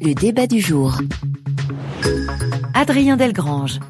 le 0.00 0.14
débat 0.14 0.46
du 0.46 0.60
jour. 0.60 0.98
Adrien 2.74 3.16
Delgrange. 3.16 3.80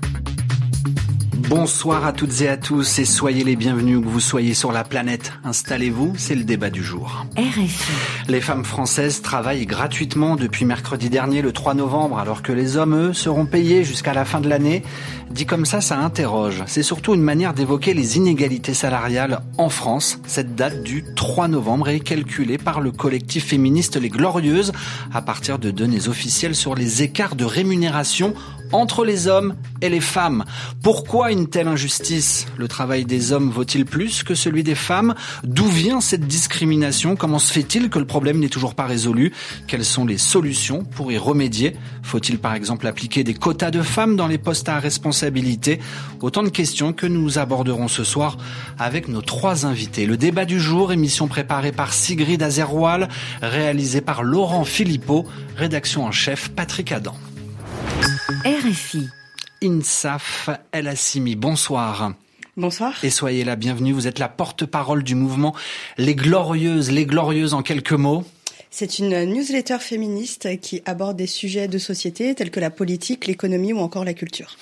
Bonsoir 1.37 2.07
à 2.07 2.13
toutes 2.13 2.43
et 2.43 2.49
à 2.49 2.57
tous 2.57 3.01
et 3.01 3.05
soyez 3.05 3.43
les 3.43 3.57
bienvenus 3.57 3.97
où 3.97 4.03
que 4.03 4.09
vous 4.09 4.21
soyez 4.21 4.55
sur 4.55 4.71
la 4.71 4.85
planète. 4.85 5.33
Installez-vous, 5.43 6.15
c'est 6.17 6.37
le 6.37 6.45
débat 6.45 6.71
du 6.71 6.85
jour. 6.85 7.27
RFI. 7.37 7.93
Les 8.29 8.41
femmes 8.41 8.65
françaises 8.65 9.21
travaillent 9.21 9.67
gratuitement 9.67 10.37
depuis 10.37 10.65
mercredi 10.65 11.11
dernier, 11.11 11.43
le 11.43 11.51
3 11.51 11.75
novembre, 11.75 12.19
alors 12.19 12.43
que 12.43 12.53
les 12.53 12.77
hommes, 12.77 12.95
eux, 12.95 13.13
seront 13.13 13.47
payés 13.47 13.83
jusqu'à 13.83 14.15
la 14.15 14.25
fin 14.25 14.41
de 14.41 14.49
l'année. 14.49 14.85
Dit 15.31 15.45
comme 15.45 15.67
ça, 15.67 15.81
ça 15.81 15.99
interroge. 15.99 16.63
C'est 16.67 16.85
surtout 16.85 17.15
une 17.15 17.23
manière 17.23 17.53
d'évoquer 17.53 17.95
les 17.95 18.17
inégalités 18.17 18.75
salariales 18.75 19.41
en 19.59 19.69
France. 19.69 20.21
Cette 20.27 20.55
date 20.55 20.85
du 20.85 21.05
3 21.17 21.49
novembre 21.49 21.89
est 21.89 22.01
calculée 22.01 22.59
par 22.59 22.81
le 22.81 22.93
collectif 22.93 23.47
féministe 23.47 23.97
Les 23.97 24.11
Glorieuses 24.11 24.73
à 25.13 25.21
partir 25.21 25.59
de 25.59 25.73
données 25.73 26.07
officielles 26.09 26.55
sur 26.55 26.77
les 26.77 27.03
écarts 27.03 27.35
de 27.35 27.45
rémunération 27.45 28.35
entre 28.75 29.05
les 29.05 29.29
hommes 29.29 29.55
et 29.81 29.89
les 29.89 30.01
femmes. 30.01 30.45
Pourquoi 30.83 31.31
une 31.31 31.47
telle 31.47 31.69
injustice? 31.69 32.47
Le 32.59 32.67
travail 32.67 33.05
des 33.05 33.33
hommes 33.33 33.51
vaut-il 33.51 33.85
plus 33.85 34.25
que 34.25 34.35
celui 34.35 34.65
des 34.65 34.75
femmes? 34.75 35.15
D'où 35.45 35.67
vient 35.67 36.01
cette 36.01 36.27
discrimination? 36.27 37.15
Comment 37.15 37.39
se 37.39 37.53
fait-il 37.53 37.89
que 37.89 38.01
le 38.01 38.05
problème 38.05 38.41
n'est 38.41 38.49
toujours 38.49 38.75
pas 38.75 38.87
résolu? 38.87 39.33
Quelles 39.69 39.85
sont 39.85 40.05
les 40.05 40.19
solutions 40.19 40.85
pour 40.85 41.13
y 41.13 41.19
remédier? 41.19 41.77
Faut-il 42.03 42.39
par 42.39 42.55
exemple 42.55 42.87
appliquer 42.87 43.23
des 43.23 43.35
quotas 43.35 43.71
de 43.71 43.81
femmes 43.81 44.17
dans 44.17 44.27
les 44.27 44.39
postes 44.39 44.69
à 44.69 44.81
responsabilité? 44.81 45.79
Autant 46.21 46.43
de 46.43 46.49
questions 46.49 46.93
que 46.93 47.07
nous 47.07 47.39
aborderons 47.39 47.89
ce 47.89 48.03
soir 48.03 48.39
avec 48.79 49.07
nos 49.07 49.23
trois 49.23 49.67
invités. 49.67 50.05
Le 50.05 50.17
débat 50.17 50.47
du 50.47 50.59
jour, 50.59 50.93
émission 50.93 51.29
préparée 51.29 51.73
par 51.73 51.93
Sigrid 51.93 52.43
Azerwal, 52.43 53.09
réalisée 53.41 54.01
par 54.01 54.25
Laurent 54.25 54.65
Philippot, 54.65 55.25
rédaction 55.57 56.05
en 56.05 56.11
chef 56.11 56.49
Patrick 56.49 56.91
Adam. 56.91 57.15
RFI. 58.27 59.11
INSAF 59.63 60.49
El 60.73 60.89
Assimi, 60.89 61.37
bonsoir. 61.37 62.15
Bonsoir. 62.57 62.95
Et 63.05 63.11
soyez 63.11 63.45
la 63.45 63.55
bienvenue, 63.55 63.93
vous 63.93 64.07
êtes 64.07 64.19
la 64.19 64.31
porte-parole 64.31 65.03
du 65.03 65.15
mouvement 65.15 65.55
Les 65.99 66.15
Glorieuses, 66.15 66.91
Les 66.91 67.05
Glorieuses 67.05 67.53
en 67.53 67.61
quelques 67.61 67.93
mots. 67.93 68.25
C'est 68.71 68.99
une 68.99 69.25
newsletter 69.25 69.79
féministe 69.79 70.59
qui 70.61 70.81
aborde 70.87 71.19
des 71.19 71.27
sujets 71.27 71.69
de 71.69 71.77
société 71.77 72.35
tels 72.35 72.51
que 72.51 72.61
la 72.61 72.71
politique, 72.71 73.27
l'économie 73.27 73.75
ou 73.75 73.81
encore 73.81 74.07
la 74.07 74.15
culture. 74.15 74.57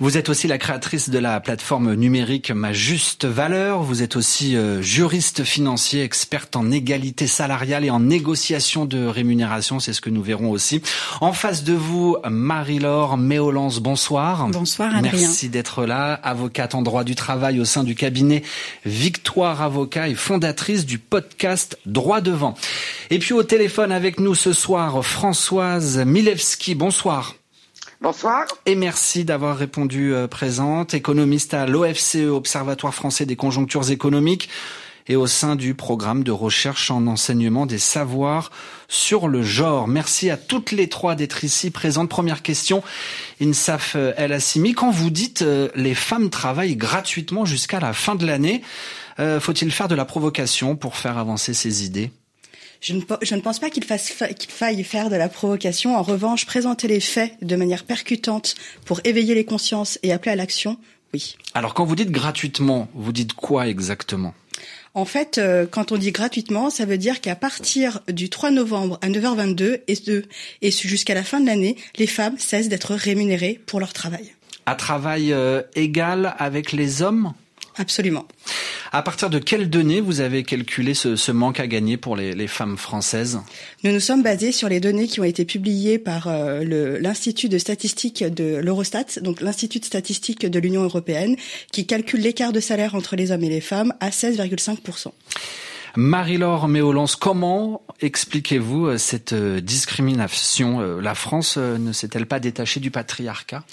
Vous 0.00 0.16
êtes 0.16 0.28
aussi 0.28 0.46
la 0.46 0.58
créatrice 0.58 1.10
de 1.10 1.18
la 1.18 1.40
plateforme 1.40 1.94
numérique 1.94 2.52
Ma 2.52 2.72
Juste 2.72 3.24
Valeur. 3.24 3.82
Vous 3.82 4.00
êtes 4.00 4.14
aussi 4.14 4.54
euh, 4.54 4.80
juriste 4.80 5.42
financier, 5.42 6.04
experte 6.04 6.54
en 6.54 6.70
égalité 6.70 7.26
salariale 7.26 7.84
et 7.84 7.90
en 7.90 7.98
négociation 7.98 8.84
de 8.84 9.04
rémunération. 9.04 9.80
C'est 9.80 9.92
ce 9.92 10.00
que 10.00 10.08
nous 10.08 10.22
verrons 10.22 10.52
aussi. 10.52 10.82
En 11.20 11.32
face 11.32 11.64
de 11.64 11.72
vous, 11.72 12.16
Marie-Laure 12.30 13.16
Méolance, 13.16 13.80
bonsoir. 13.80 14.46
Bonsoir 14.50 14.94
Adrien. 14.94 15.18
Merci 15.18 15.48
d'être 15.48 15.84
là. 15.84 16.14
Avocate 16.22 16.76
en 16.76 16.82
droit 16.82 17.02
du 17.02 17.16
travail 17.16 17.58
au 17.58 17.64
sein 17.64 17.82
du 17.82 17.96
cabinet 17.96 18.44
Victoire 18.86 19.62
Avocat 19.62 20.06
et 20.06 20.14
fondatrice 20.14 20.86
du 20.86 21.00
podcast 21.00 21.76
Droit 21.86 22.20
devant. 22.20 22.54
Et 23.10 23.18
puis 23.18 23.32
au 23.32 23.42
téléphone 23.42 23.90
avec 23.90 24.20
nous 24.20 24.36
ce 24.36 24.52
soir, 24.52 25.04
Françoise 25.04 25.98
Milewski. 25.98 26.76
Bonsoir. 26.76 27.37
Bonsoir. 28.00 28.46
Et 28.64 28.76
merci 28.76 29.24
d'avoir 29.24 29.56
répondu 29.56 30.14
euh, 30.14 30.28
présente, 30.28 30.94
économiste 30.94 31.52
à 31.52 31.66
l'OFCE, 31.66 32.28
Observatoire 32.30 32.94
français 32.94 33.26
des 33.26 33.34
conjonctures 33.34 33.90
économiques, 33.90 34.48
et 35.08 35.16
au 35.16 35.26
sein 35.26 35.56
du 35.56 35.74
programme 35.74 36.22
de 36.22 36.30
recherche 36.30 36.92
en 36.92 37.08
enseignement 37.08 37.66
des 37.66 37.78
savoirs 37.78 38.52
sur 38.86 39.26
le 39.26 39.42
genre. 39.42 39.88
Merci 39.88 40.30
à 40.30 40.36
toutes 40.36 40.70
les 40.70 40.88
trois 40.88 41.16
d'être 41.16 41.42
ici 41.42 41.72
présentes. 41.72 42.08
Première 42.08 42.42
question, 42.42 42.84
Insaf 43.40 43.96
euh, 43.96 44.12
El 44.16 44.32
Assimi, 44.32 44.74
quand 44.74 44.92
vous 44.92 45.10
dites 45.10 45.42
euh, 45.42 45.68
les 45.74 45.96
femmes 45.96 46.30
travaillent 46.30 46.76
gratuitement 46.76 47.44
jusqu'à 47.44 47.80
la 47.80 47.92
fin 47.92 48.14
de 48.14 48.26
l'année, 48.26 48.62
faut-il 49.40 49.72
faire 49.72 49.88
de 49.88 49.96
la 49.96 50.04
provocation 50.04 50.76
pour 50.76 50.94
faire 50.94 51.18
avancer 51.18 51.52
ces 51.52 51.84
idées? 51.84 52.12
Je 52.80 52.94
ne, 52.94 53.02
je 53.22 53.34
ne, 53.34 53.40
pense 53.40 53.58
pas 53.58 53.70
qu'il 53.70 53.84
qu 53.84 54.46
faille 54.48 54.84
faire 54.84 55.10
de 55.10 55.16
la 55.16 55.28
provocation. 55.28 55.96
En 55.96 56.02
revanche, 56.02 56.46
présenter 56.46 56.88
les 56.88 57.00
faits 57.00 57.32
de 57.42 57.56
manière 57.56 57.84
percutante 57.84 58.54
pour 58.84 59.00
éveiller 59.04 59.34
les 59.34 59.44
consciences 59.44 59.98
et 60.02 60.12
appeler 60.12 60.32
à 60.32 60.36
l'action, 60.36 60.78
oui. 61.14 61.36
Alors 61.54 61.74
quand 61.74 61.84
vous 61.84 61.96
dites 61.96 62.10
gratuitement, 62.10 62.88
vous 62.94 63.12
dites 63.12 63.32
quoi 63.32 63.66
exactement? 63.68 64.34
En 64.94 65.04
fait, 65.04 65.38
euh, 65.38 65.66
quand 65.70 65.92
on 65.92 65.96
dit 65.96 66.12
gratuitement, 66.12 66.70
ça 66.70 66.84
veut 66.84 66.98
dire 66.98 67.20
qu'à 67.20 67.36
partir 67.36 68.00
du 68.08 68.30
3 68.30 68.50
novembre 68.50 68.98
à 69.02 69.08
9h22 69.08 69.80
et, 69.86 69.94
et 70.62 70.70
jusqu'à 70.70 71.14
la 71.14 71.22
fin 71.22 71.40
de 71.40 71.46
l'année, 71.46 71.76
les 71.96 72.06
femmes 72.06 72.38
cessent 72.38 72.68
d'être 72.68 72.94
rémunérées 72.94 73.60
pour 73.66 73.80
leur 73.80 73.92
travail. 73.92 74.32
À 74.66 74.74
travail 74.74 75.32
euh, 75.32 75.62
égal 75.74 76.34
avec 76.38 76.72
les 76.72 77.02
hommes? 77.02 77.32
Absolument. 77.78 78.26
À 78.90 79.02
partir 79.02 79.30
de 79.30 79.38
quelles 79.38 79.70
données 79.70 80.00
vous 80.00 80.20
avez 80.20 80.42
calculé 80.42 80.94
ce, 80.94 81.14
ce 81.14 81.30
manque 81.30 81.60
à 81.60 81.66
gagner 81.66 81.96
pour 81.96 82.16
les, 82.16 82.34
les, 82.34 82.46
femmes 82.48 82.76
françaises 82.76 83.40
Nous 83.84 83.92
nous 83.92 84.00
sommes 84.00 84.22
basés 84.22 84.50
sur 84.50 84.68
les 84.68 84.80
données 84.80 85.06
qui 85.06 85.20
ont 85.20 85.24
été 85.24 85.44
publiées 85.44 85.98
par 85.98 86.26
euh, 86.26 86.98
l'Institut 87.00 87.48
de 87.48 87.58
statistique 87.58 88.24
de 88.24 88.56
l'Eurostat, 88.56 89.20
donc 89.22 89.40
l'Institut 89.40 89.78
de 89.78 89.84
statistique 89.84 90.46
de 90.46 90.58
l'Union 90.58 90.82
européenne, 90.82 91.36
qui 91.70 91.86
calcule 91.86 92.20
l'écart 92.20 92.52
de 92.52 92.60
salaire 92.60 92.94
entre 92.94 93.14
les 93.14 93.30
hommes 93.30 93.44
et 93.44 93.48
les 93.48 93.60
femmes 93.60 93.92
à 94.00 94.10
16,5%. 94.10 95.12
Marie-Laure 95.96 96.68
Méolance, 96.68 97.16
comment 97.16 97.82
expliquez-vous 98.00 98.86
euh, 98.86 98.98
cette 98.98 99.32
euh, 99.34 99.60
discrimination 99.60 100.80
La 100.98 101.14
France 101.14 101.58
ne 101.58 101.92
s'est-elle 101.92 102.26
pas 102.26 102.40
détachée 102.40 102.80
du 102.80 102.90
patriarcat? 102.90 103.64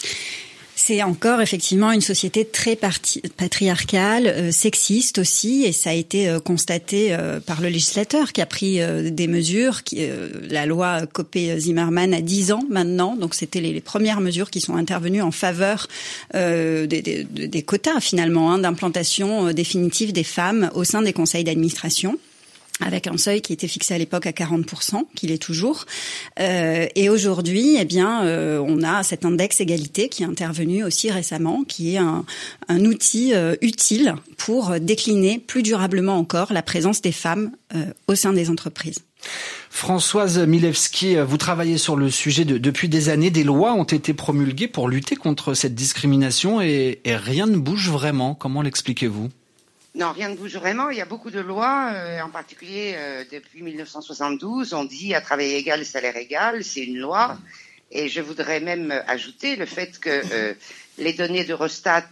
C'est 0.86 1.02
encore 1.02 1.42
effectivement 1.42 1.92
une 1.92 2.02
société 2.02 2.46
très 2.46 2.76
patriarcale, 2.76 4.28
euh, 4.28 4.52
sexiste 4.52 5.18
aussi, 5.18 5.64
et 5.64 5.72
ça 5.72 5.90
a 5.90 5.94
été 5.94 6.30
euh, 6.30 6.40
constaté 6.40 7.08
euh, 7.10 7.40
par 7.40 7.60
le 7.60 7.70
législateur 7.70 8.34
qui 8.34 8.42
a 8.42 8.46
pris 8.46 8.80
des 9.12 9.28
mesures. 9.28 9.84
Qui, 9.84 10.08
la 10.50 10.68
loi 10.68 11.08
Copé-Zimmermann 11.08 12.14
a 12.14 12.22
10 12.22 12.52
ans 12.52 12.64
maintenant, 12.70 13.16
donc 13.16 13.34
c'était 13.34 13.62
les, 13.62 13.82
premières 13.82 14.22
mesures 14.22 14.52
qui 14.52 14.62
sont 14.62 14.76
intervenues 14.76 15.22
en 15.22 15.32
faveur 15.32 15.88
des, 16.34 17.64
quotas 17.66 18.00
finalement 18.00 18.52
hein, 18.52 18.60
d'implantation 18.60 19.52
définitive 19.54 20.14
des 20.14 20.24
femmes 20.24 20.70
au 20.76 20.84
sein 20.84 21.02
des 21.02 21.14
conseils 21.14 21.44
d'administration 21.44 22.18
avec 22.82 23.08
un 23.08 23.18
seuil 23.18 23.42
qui 23.42 23.54
était 23.54 23.68
fixé 23.68 23.94
à 23.94 23.98
l'époque 23.98 24.26
à 24.26 24.32
40%, 24.32 25.04
qu'il 25.16 25.32
est 25.32 25.42
toujours. 25.42 25.86
Euh, 26.40 26.88
et 26.96 27.10
aujourd'hui, 27.10 27.78
eh 27.80 27.86
bien, 27.86 28.26
euh, 28.26 28.60
on 28.66 28.84
a 28.84 29.04
cet 29.04 29.24
index 29.24 29.62
égalité 29.62 30.10
qui 30.10 30.24
est 30.24 30.26
intervenu 30.26 30.84
aussi 30.84 31.10
récemment, 31.10 31.64
qui 31.64 31.96
est 31.96 32.00
un, 32.00 32.26
un 32.68 32.86
outil 32.86 33.34
euh, 33.34 33.56
utile 33.62 34.16
pour 34.38 34.80
décliner 34.80 35.40
plus 35.40 35.64
durablement 35.64 36.18
encore 36.18 36.52
la 36.52 36.62
présence 36.62 37.02
des 37.02 37.14
femmes 37.14 37.52
euh, 37.76 37.86
au 38.08 38.16
sein 38.16 38.34
des 38.34 38.50
entreprises. 38.50 39.00
Françoise 39.70 40.38
Milewski, 40.40 41.16
vous 41.16 41.38
travaillez 41.38 41.78
sur 41.78 41.96
le 41.96 42.10
sujet 42.12 42.46
de, 42.46 42.58
depuis 42.58 42.90
des 42.90 43.10
années. 43.10 43.32
Des 43.32 43.44
lois 43.44 43.74
ont 43.74 43.84
été 43.84 44.14
promulguées 44.14 44.68
pour 44.68 44.90
lutter 44.90 45.16
contre 45.16 45.54
cette 45.54 45.76
discrimination 45.76 46.62
et, 46.62 47.00
et 47.06 47.16
rien 47.16 47.48
ne 47.48 47.58
bouge 47.58 47.90
vraiment. 47.90 48.36
Comment 48.36 48.62
l'expliquez-vous? 48.62 49.30
Non, 49.96 50.12
rien 50.12 50.28
ne 50.28 50.36
bouge 50.36 50.58
vraiment. 50.58 50.90
Il 50.90 50.98
y 50.98 51.02
a 51.02 51.06
beaucoup 51.06 51.32
de 51.32 51.40
lois, 51.40 51.90
euh, 51.94 52.20
en 52.20 52.30
particulier 52.30 52.96
euh, 52.98 53.24
depuis 53.32 53.62
1972, 53.62 54.74
on 54.74 54.84
dit 54.84 55.16
à 55.16 55.22
travail 55.22 55.54
égal, 55.54 55.86
salaire 55.86 56.18
égal, 56.18 56.66
c'est 56.66 56.84
une 56.84 56.98
loi. 56.98 57.38
Et 57.92 58.10
je 58.10 58.20
voudrais 58.20 58.60
même 58.60 58.92
ajouter 59.08 59.56
le 59.56 59.66
fait 59.66 59.98
que 60.00 60.10
euh, 60.10 60.54
les 60.98 61.14
données 61.14 61.46
d'Eurostat 61.46 62.08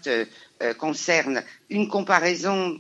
concernent 0.78 1.44
une 1.70 1.90
comparaison 1.90 2.80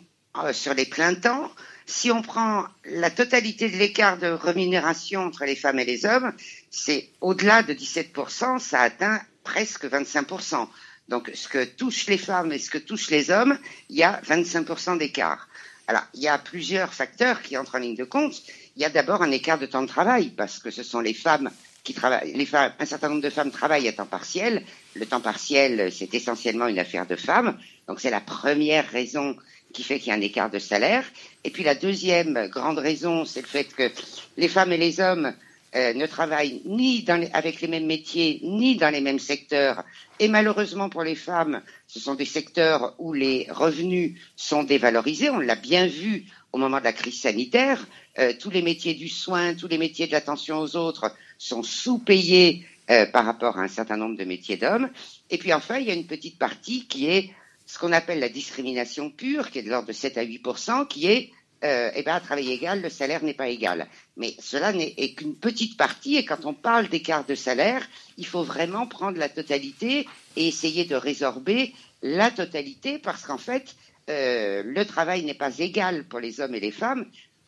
sur 0.53 0.74
les 0.74 0.86
pleins 0.86 1.16
temps. 1.16 1.52
Si 1.86 2.12
on 2.12 2.22
prend 2.22 2.66
la 2.86 3.09
totalité 3.09 3.69
de 3.69 3.75
l'écart 3.75 4.18
de 4.18 4.28
rémunération 4.28 5.22
entre 5.22 5.44
les 5.44 5.58
femmes 5.58 5.80
et 5.80 5.86
les 5.86 6.06
hommes, 6.06 6.31
c'est 6.72 7.09
au-delà 7.19 7.62
de 7.62 7.74
17%, 7.74 8.60
ça 8.60 8.80
atteint 8.80 9.19
presque 9.44 9.83
25%. 9.86 10.68
Donc, 11.10 11.32
ce 11.34 11.48
que 11.48 11.66
touchent 11.66 12.08
les 12.08 12.18
femmes 12.18 12.52
et 12.52 12.60
ce 12.60 12.70
que 12.70 12.78
touchent 12.78 13.12
les 13.12 13.30
hommes, 13.30 13.58
il 13.90 13.98
y 13.98 14.04
a 14.04 14.22
25% 14.22 14.98
d'écart. 14.98 15.48
Alors, 15.88 16.04
il 16.14 16.22
y 16.22 16.28
a 16.28 16.38
plusieurs 16.38 16.94
facteurs 16.94 17.42
qui 17.42 17.58
entrent 17.58 17.76
en 17.76 17.80
ligne 17.80 17.96
de 17.96 18.06
compte. 18.06 18.42
Il 18.76 18.82
y 18.82 18.86
a 18.86 18.90
d'abord 18.90 19.22
un 19.22 19.32
écart 19.32 19.60
de 19.60 19.66
temps 19.66 19.82
de 19.82 19.88
travail, 19.88 20.30
parce 20.30 20.60
que 20.60 20.72
ce 20.72 20.82
sont 20.82 21.02
les 21.02 21.14
femmes 21.14 21.52
qui 21.84 21.94
travaillent, 21.94 22.34
les 22.34 22.46
femmes, 22.46 22.72
un 22.80 22.86
certain 22.86 23.10
nombre 23.10 23.22
de 23.22 23.30
femmes 23.30 23.52
travaillent 23.52 23.90
à 23.90 23.94
temps 23.94 24.06
partiel. 24.06 24.64
Le 24.96 25.06
temps 25.06 25.20
partiel, 25.20 25.92
c'est 25.92 26.14
essentiellement 26.14 26.68
une 26.68 26.80
affaire 26.80 27.06
de 27.06 27.18
femmes. 27.18 27.60
Donc, 27.88 28.00
c'est 28.00 28.10
la 28.10 28.22
première 28.22 28.90
raison 28.90 29.36
qui 29.74 29.84
fait 29.84 30.00
qu'il 30.00 30.10
y 30.10 30.12
a 30.12 30.16
un 30.16 30.22
écart 30.22 30.50
de 30.50 30.60
salaire. 30.60 31.04
Et 31.44 31.50
puis, 31.50 31.64
la 31.64 31.76
deuxième 31.76 32.48
grande 32.48 32.80
raison, 32.80 33.26
c'est 33.26 33.42
le 33.42 33.48
fait 33.48 33.66
que 33.66 33.92
les 34.38 34.48
femmes 34.48 34.72
et 34.72 34.78
les 34.78 35.02
hommes 35.02 35.34
euh, 35.75 35.94
ne 35.94 36.06
travaillent 36.06 36.62
ni 36.66 37.06
avec 37.34 37.62
les 37.62 37.68
mêmes 37.68 37.86
métiers, 37.86 38.40
ni 38.44 38.75
dans 38.75 38.90
les 38.90 39.02
mêmes 39.02 39.20
secteurs. 39.20 39.84
Et 40.20 40.28
malheureusement 40.28 40.90
pour 40.90 41.04
les 41.04 41.16
femmes, 41.16 41.62
ce 41.88 42.00
sont 42.00 42.16
des 42.16 42.25
secteurs 42.25 42.96
où 43.00 43.14
les 43.14 43.48
revenus 43.50 44.20
sont 44.36 44.64
dévalorisés. 44.64 45.30
On 45.30 45.40
l'a 45.40 45.56
bien 45.56 45.88
vu 45.88 46.25
au 46.52 46.58
moment 46.58 46.80
de 46.80 46.84
la 46.84 46.94
crise 46.94 47.22
sanitaire. 47.22 47.86
Euh, 48.20 48.34
tous 48.40 48.52
les 48.52 48.62
métiers 48.62 48.94
du 48.94 49.10
soin, 49.10 49.56
tous 49.56 49.68
les 49.68 49.80
métiers 49.80 50.06
de 50.06 50.12
l'attention 50.12 50.60
aux 50.60 50.75
autres 50.75 51.12
sont 51.40 51.64
sous-payées 51.64 52.66
euh, 52.92 53.06
par 53.08 53.26
rapport 53.26 53.58
à 53.58 53.64
un 53.64 53.68
certain 53.68 53.98
nombre 53.98 54.18
de 54.18 54.26
métiers 54.26 54.58
d'hommes. 54.58 54.90
Et 55.31 55.38
puis 55.38 55.54
enfin, 55.54 55.78
il 55.78 55.88
y 55.88 55.92
a 55.92 55.96
une 55.96 56.06
petite 56.06 56.38
partie 56.38 56.86
qui 56.86 57.10
est 57.10 57.31
ce 57.66 57.80
qu'on 57.80 57.92
appelle 57.92 58.19
la 58.19 58.30
discrimination 58.30 59.10
pure, 59.10 59.50
qui 59.50 59.60
est 59.60 59.64
de 59.64 59.69
l'ordre 59.69 59.88
de 59.88 59.94
7 59.94 60.18
à 60.18 60.22
8 60.22 60.44
qui 60.90 61.08
est 61.08 61.31
euh, 61.63 61.92
eh 61.95 62.04
ben, 62.04 62.15
à 62.15 62.19
travail 62.19 62.51
égal, 62.51 62.81
le 62.81 62.89
salaire 62.89 63.24
n'est 63.24 63.33
pas 63.33 63.48
égal. 63.48 63.88
Mais 64.18 64.36
cela 64.39 64.74
n'est 64.74 64.94
qu'une 65.13 65.36
petite 65.36 65.77
partie, 65.77 66.18
et 66.18 66.25
quand 66.25 66.45
on 66.45 66.54
parle 66.54 66.89
d'écart 66.89 67.25
de 67.25 67.36
salaire, 67.36 67.88
il 68.18 68.25
faut 68.25 68.44
vraiment 68.44 68.86
prendre 68.86 69.18
la 69.18 69.30
totalité 69.30 70.07
et 70.36 70.48
essayer 70.48 70.86
de 70.86 70.95
résorber 70.95 71.74
la 72.01 72.31
totalité, 72.31 73.00
parce 73.00 73.24
qu'en 73.24 73.38
fait, 73.38 73.75
euh, 74.10 74.63
le 74.65 74.86
travail 74.86 75.24
n'est 75.24 75.33
pas 75.33 75.57
égal 75.60 76.04
pour 76.06 76.19
les 76.19 76.42
hommes 76.42 76.56
et 76.56 76.60
les 76.60 76.71
femmes. 76.71 77.06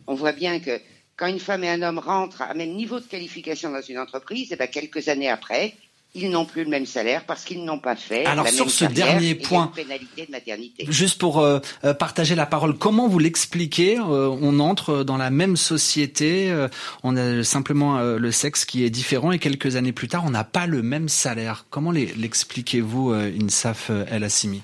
On 0.08 0.16
voit 0.16 0.32
bien 0.32 0.60
que 0.60 0.80
quand 1.18 1.28
une 1.28 1.40
femme 1.40 1.64
et 1.64 1.70
un 1.70 1.82
homme 1.82 2.00
rentrent 2.00 2.42
à 2.42 2.54
même 2.54 2.74
niveau 2.74 3.00
de 3.00 3.06
qualification 3.06 3.72
dans 3.72 3.82
une 3.82 4.00
entreprise, 4.00 4.50
eh 4.52 4.56
ben, 4.56 4.68
quelques 4.68 5.08
années 5.10 5.30
après, 5.30 5.76
ils 6.16 6.30
n'ont 6.32 6.46
plus 6.46 6.64
le 6.64 6.70
même 6.70 6.86
salaire 6.86 7.26
parce 7.26 7.44
qu'ils 7.44 7.64
n'ont 7.66 7.78
pas 7.80 7.96
fait. 7.96 8.26
Alors 8.26 8.46
la 8.46 8.52
sur 8.52 8.66
même 8.66 8.74
ce 8.74 8.86
carrière 8.86 9.06
dernier 9.14 9.30
et 9.32 9.36
point, 9.36 9.68
pénalité 9.76 10.26
de 10.26 10.32
maternité. 10.32 10.86
juste 10.90 11.20
pour 11.20 11.40
euh, 11.40 11.60
euh, 11.84 11.94
partager 11.94 12.34
la 12.36 12.46
parole, 12.46 12.78
comment 12.78 13.08
vous 13.08 13.20
l'expliquez 13.20 14.00
Euh, 14.00 14.30
On 14.42 14.60
entre 14.60 15.04
dans 15.04 15.18
la 15.18 15.30
même 15.30 15.58
société, 15.58 16.50
euh, 16.50 16.68
on 17.04 17.16
a 17.18 17.44
simplement 17.44 18.00
le 18.00 18.32
sexe 18.32 18.66
qui 18.66 18.84
est 18.84 18.90
différent 18.90 19.32
et 19.32 19.40
quelques 19.40 19.76
années 19.76 19.92
plus 19.92 20.08
tard, 20.08 20.24
on 20.26 20.30
n'a 20.32 20.44
pas 20.44 20.66
le 20.68 20.82
même 20.82 21.10
salaire. 21.10 21.66
Comment 21.70 21.92
les- 21.92 22.14
l'expliquez-vous, 22.16 23.12
Insaf 23.14 23.92
El 24.10 24.24
Assimi 24.24 24.62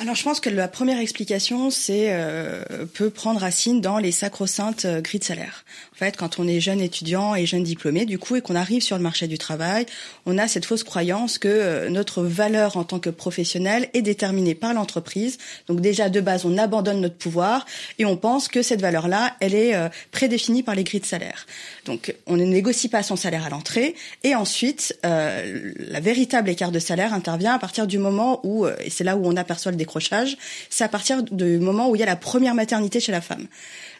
Alors 0.00 0.16
je 0.16 0.24
pense 0.24 0.40
que 0.40 0.50
la 0.50 0.66
première 0.66 0.98
explication 0.98 1.70
c'est 1.70 2.06
euh, 2.08 2.64
peut 2.94 3.10
prendre 3.10 3.40
racine 3.40 3.80
dans 3.80 3.98
les 3.98 4.10
sacro-saintes 4.10 4.86
euh, 4.86 5.00
grilles 5.00 5.20
de 5.20 5.24
salaire. 5.24 5.64
En 5.94 5.96
fait, 5.96 6.16
quand 6.16 6.40
on 6.40 6.48
est 6.48 6.58
jeune 6.58 6.80
étudiant 6.80 7.36
et 7.36 7.46
jeune 7.46 7.62
diplômé, 7.62 8.04
du 8.04 8.18
coup, 8.18 8.34
et 8.34 8.40
qu'on 8.40 8.56
arrive 8.56 8.82
sur 8.82 8.96
le 8.96 9.02
marché 9.02 9.28
du 9.28 9.38
travail, 9.38 9.86
on 10.26 10.38
a 10.38 10.48
cette 10.48 10.64
fausse 10.64 10.82
croyance 10.82 11.38
que 11.38 11.46
euh, 11.46 11.88
notre 11.88 12.24
valeur 12.24 12.76
en 12.76 12.82
tant 12.82 12.98
que 12.98 13.10
professionnel 13.10 13.88
est 13.94 14.02
déterminée 14.02 14.56
par 14.56 14.74
l'entreprise. 14.74 15.38
Donc 15.68 15.80
déjà 15.80 16.08
de 16.08 16.20
base, 16.20 16.44
on 16.44 16.58
abandonne 16.58 17.00
notre 17.00 17.16
pouvoir 17.16 17.64
et 18.00 18.04
on 18.04 18.16
pense 18.16 18.48
que 18.48 18.62
cette 18.62 18.80
valeur-là, 18.80 19.36
elle 19.38 19.54
est 19.54 19.76
euh, 19.76 19.88
prédéfinie 20.10 20.64
par 20.64 20.74
les 20.74 20.82
grilles 20.82 21.00
de 21.00 21.06
salaire. 21.06 21.46
Donc 21.84 22.14
on 22.26 22.36
ne 22.36 22.44
négocie 22.44 22.88
pas 22.88 23.02
son 23.02 23.16
salaire 23.16 23.44
à 23.44 23.50
l'entrée 23.50 23.94
et 24.22 24.34
ensuite 24.34 24.98
euh, 25.04 25.72
la 25.78 26.00
véritable 26.00 26.48
écart 26.48 26.72
de 26.72 26.78
salaire 26.78 27.12
intervient 27.14 27.54
à 27.54 27.58
partir 27.58 27.86
du 27.86 27.98
moment 27.98 28.40
où 28.42 28.66
euh, 28.66 28.74
et 28.80 28.90
c'est 28.90 29.04
là 29.04 29.16
où 29.16 29.26
on 29.26 29.36
aperçoit 29.36 29.70
le 29.70 29.76
décrochage, 29.84 30.36
c'est 30.70 30.84
à 30.84 30.88
partir 30.88 31.22
du 31.22 31.58
moment 31.58 31.88
où 31.88 31.96
il 31.96 32.00
y 32.00 32.02
a 32.02 32.06
la 32.06 32.16
première 32.16 32.54
maternité 32.54 33.00
chez 33.00 33.12
la 33.12 33.20
femme. 33.20 33.46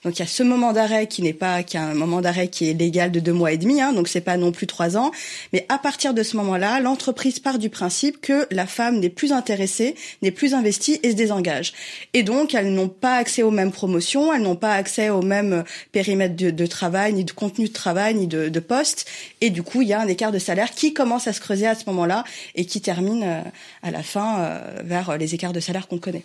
Donc 0.05 0.17
il 0.17 0.21
y 0.21 0.23
a 0.23 0.27
ce 0.27 0.43
moment 0.43 0.73
d'arrêt 0.73 1.06
qui 1.06 1.23
n'est 1.23 1.33
pas 1.33 1.62
qui 1.62 1.77
a 1.77 1.83
un 1.83 1.95
moment 1.95 2.21
d'arrêt 2.21 2.49
qui 2.49 2.69
est 2.69 2.75
légal 2.75 3.11
de 3.11 3.21
deux 3.21 3.33
mois 3.33 3.53
et 3.53 3.56
demi, 3.56 3.81
hein, 3.81 3.93
donc 3.93 4.09
c'est 4.09 4.21
pas 4.21 4.37
non 4.37 4.53
plus 4.53 4.67
trois 4.67 4.97
ans. 4.97 5.11
Mais 5.53 5.65
à 5.69 5.79
partir 5.79 6.12
de 6.12 6.23
ce 6.23 6.37
moment-là, 6.37 6.81
l'entreprise 6.81 7.39
part 7.39 7.59
du 7.59 7.71
principe 7.71 8.21
que 8.21 8.47
la 8.51 8.67
femme 8.67 9.01
n'est 9.01 9.09
plus 9.09 9.33
intéressée, 9.33 9.95
n'est 10.23 10.31
plus 10.31 10.55
investie 10.55 11.01
et 11.03 11.12
se 11.12 11.17
désengage. 11.17 11.73
Et 12.12 12.23
donc 12.23 12.55
elles 12.55 12.73
n'ont 12.73 12.89
pas 12.89 13.17
accès 13.17 13.43
aux 13.43 13.51
mêmes 13.51 13.73
promotions, 13.73 14.33
elles 14.33 14.43
n'ont 14.43 14.56
pas 14.56 14.75
accès 14.75 15.09
au 15.09 15.23
même 15.23 15.65
périmètre 15.93 16.37
de, 16.37 16.51
de 16.51 16.67
travail, 16.67 17.15
ni 17.15 17.25
de 17.25 17.33
contenu 17.33 17.69
de 17.69 17.73
travail, 17.73 18.15
ni 18.15 18.27
de, 18.27 18.49
de 18.49 18.61
poste. 18.61 19.06
Et 19.41 19.51
du 19.51 19.62
coup, 19.62 19.83
il 19.83 19.89
y 19.89 19.93
a 19.95 20.01
un 20.01 20.09
écart 20.09 20.33
de 20.33 20.39
salaire 20.39 20.71
qui 20.71 20.93
commence 20.93 21.29
à 21.29 21.33
se 21.33 21.41
creuser 21.41 21.67
à 21.67 21.75
ce 21.75 21.85
moment-là 21.87 22.25
et 22.55 22.67
qui 22.67 22.81
termine 22.81 23.23
euh, 23.25 23.41
à 23.83 23.91
la 23.91 24.03
fin 24.03 24.41
euh, 24.41 24.83
vers 24.85 25.17
les 25.17 25.35
écarts 25.35 25.53
de 25.53 25.61
salaire 25.61 25.89
qu'on 25.89 25.99
connaît. 25.99 26.25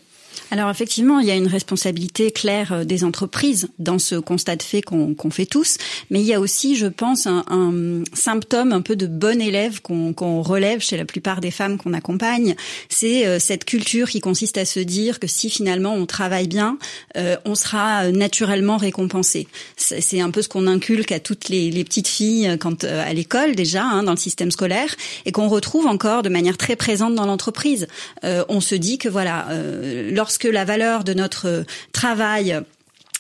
Alors 0.52 0.70
effectivement, 0.70 1.20
il 1.20 1.28
y 1.28 1.32
a 1.32 1.36
une 1.36 1.48
responsabilité 1.48 2.32
claire 2.32 2.74
euh, 2.74 2.84
des 2.84 3.04
entreprises 3.04 3.70
dans 3.80 4.00
ce 4.00 4.16
constat 4.16 4.56
de 4.56 4.64
fait 4.64 4.82
qu'on 4.82 5.14
qu'on 5.14 5.30
fait 5.30 5.46
tous, 5.46 5.78
mais 6.10 6.20
il 6.22 6.26
y 6.26 6.34
a 6.34 6.40
aussi, 6.40 6.76
je 6.76 6.88
pense, 6.88 7.28
un, 7.28 7.44
un 7.50 8.04
symptôme 8.14 8.72
un 8.74 8.82
peu 8.82 8.96
de 8.96 9.08
bon 9.08 9.42
élève 9.42 9.82
qu'on 9.82 10.14
qu'on 10.14 10.42
relève 10.42 10.82
chez 10.82 10.98
la 10.98 11.06
plupart 11.06 11.42
des 11.42 11.52
femmes 11.52 11.78
qu'on 11.78 11.94
accompagne. 11.94 12.56
C'est 12.90 13.28
euh, 13.28 13.40
cette 13.40 13.66
culture 13.66 14.10
qui 14.10 14.20
consiste 14.20 14.58
à 14.58 14.66
se 14.66 14.80
dire 14.80 15.20
que 15.20 15.28
si 15.28 15.50
finalement 15.50 15.94
on 15.94 16.06
travaille 16.06 16.48
bien, 16.48 16.78
euh, 17.18 17.38
on 17.46 17.56
sera 17.56 18.06
euh, 18.06 18.12
naturellement 18.12 18.78
récompensé. 18.78 19.48
C'est 19.78 20.22
un 20.22 20.32
peu 20.32 20.42
ce 20.42 20.50
qu'on 20.50 20.68
inculque 20.68 21.12
à 21.12 21.20
toutes 21.20 21.50
les, 21.50 21.72
les 21.72 21.84
petites 21.84 22.08
filles 22.08 22.58
quand 22.60 22.84
euh, 22.84 23.04
à 23.04 23.14
l'école 23.14 23.56
déjà, 23.56 23.84
hein, 23.84 24.04
dans 24.04 24.12
le 24.12 24.18
système 24.18 24.52
scolaire, 24.52 24.94
et 25.26 25.32
qu'on 25.32 25.48
retrouve 25.48 25.88
encore 25.88 26.24
de 26.24 26.30
manière 26.30 26.58
très 26.58 26.76
présente 26.76 27.16
dans 27.16 27.26
l'entreprise. 27.26 27.88
Euh, 28.24 28.44
on 28.50 28.62
se 28.62 28.76
dit 28.76 28.98
que 28.98 29.10
voilà, 29.10 29.48
euh, 29.50 30.12
lorsque 30.30 30.44
la 30.44 30.64
valeur 30.64 31.04
de 31.04 31.16
notre 31.16 31.48
euh, 31.48 31.64
travail 31.92 32.62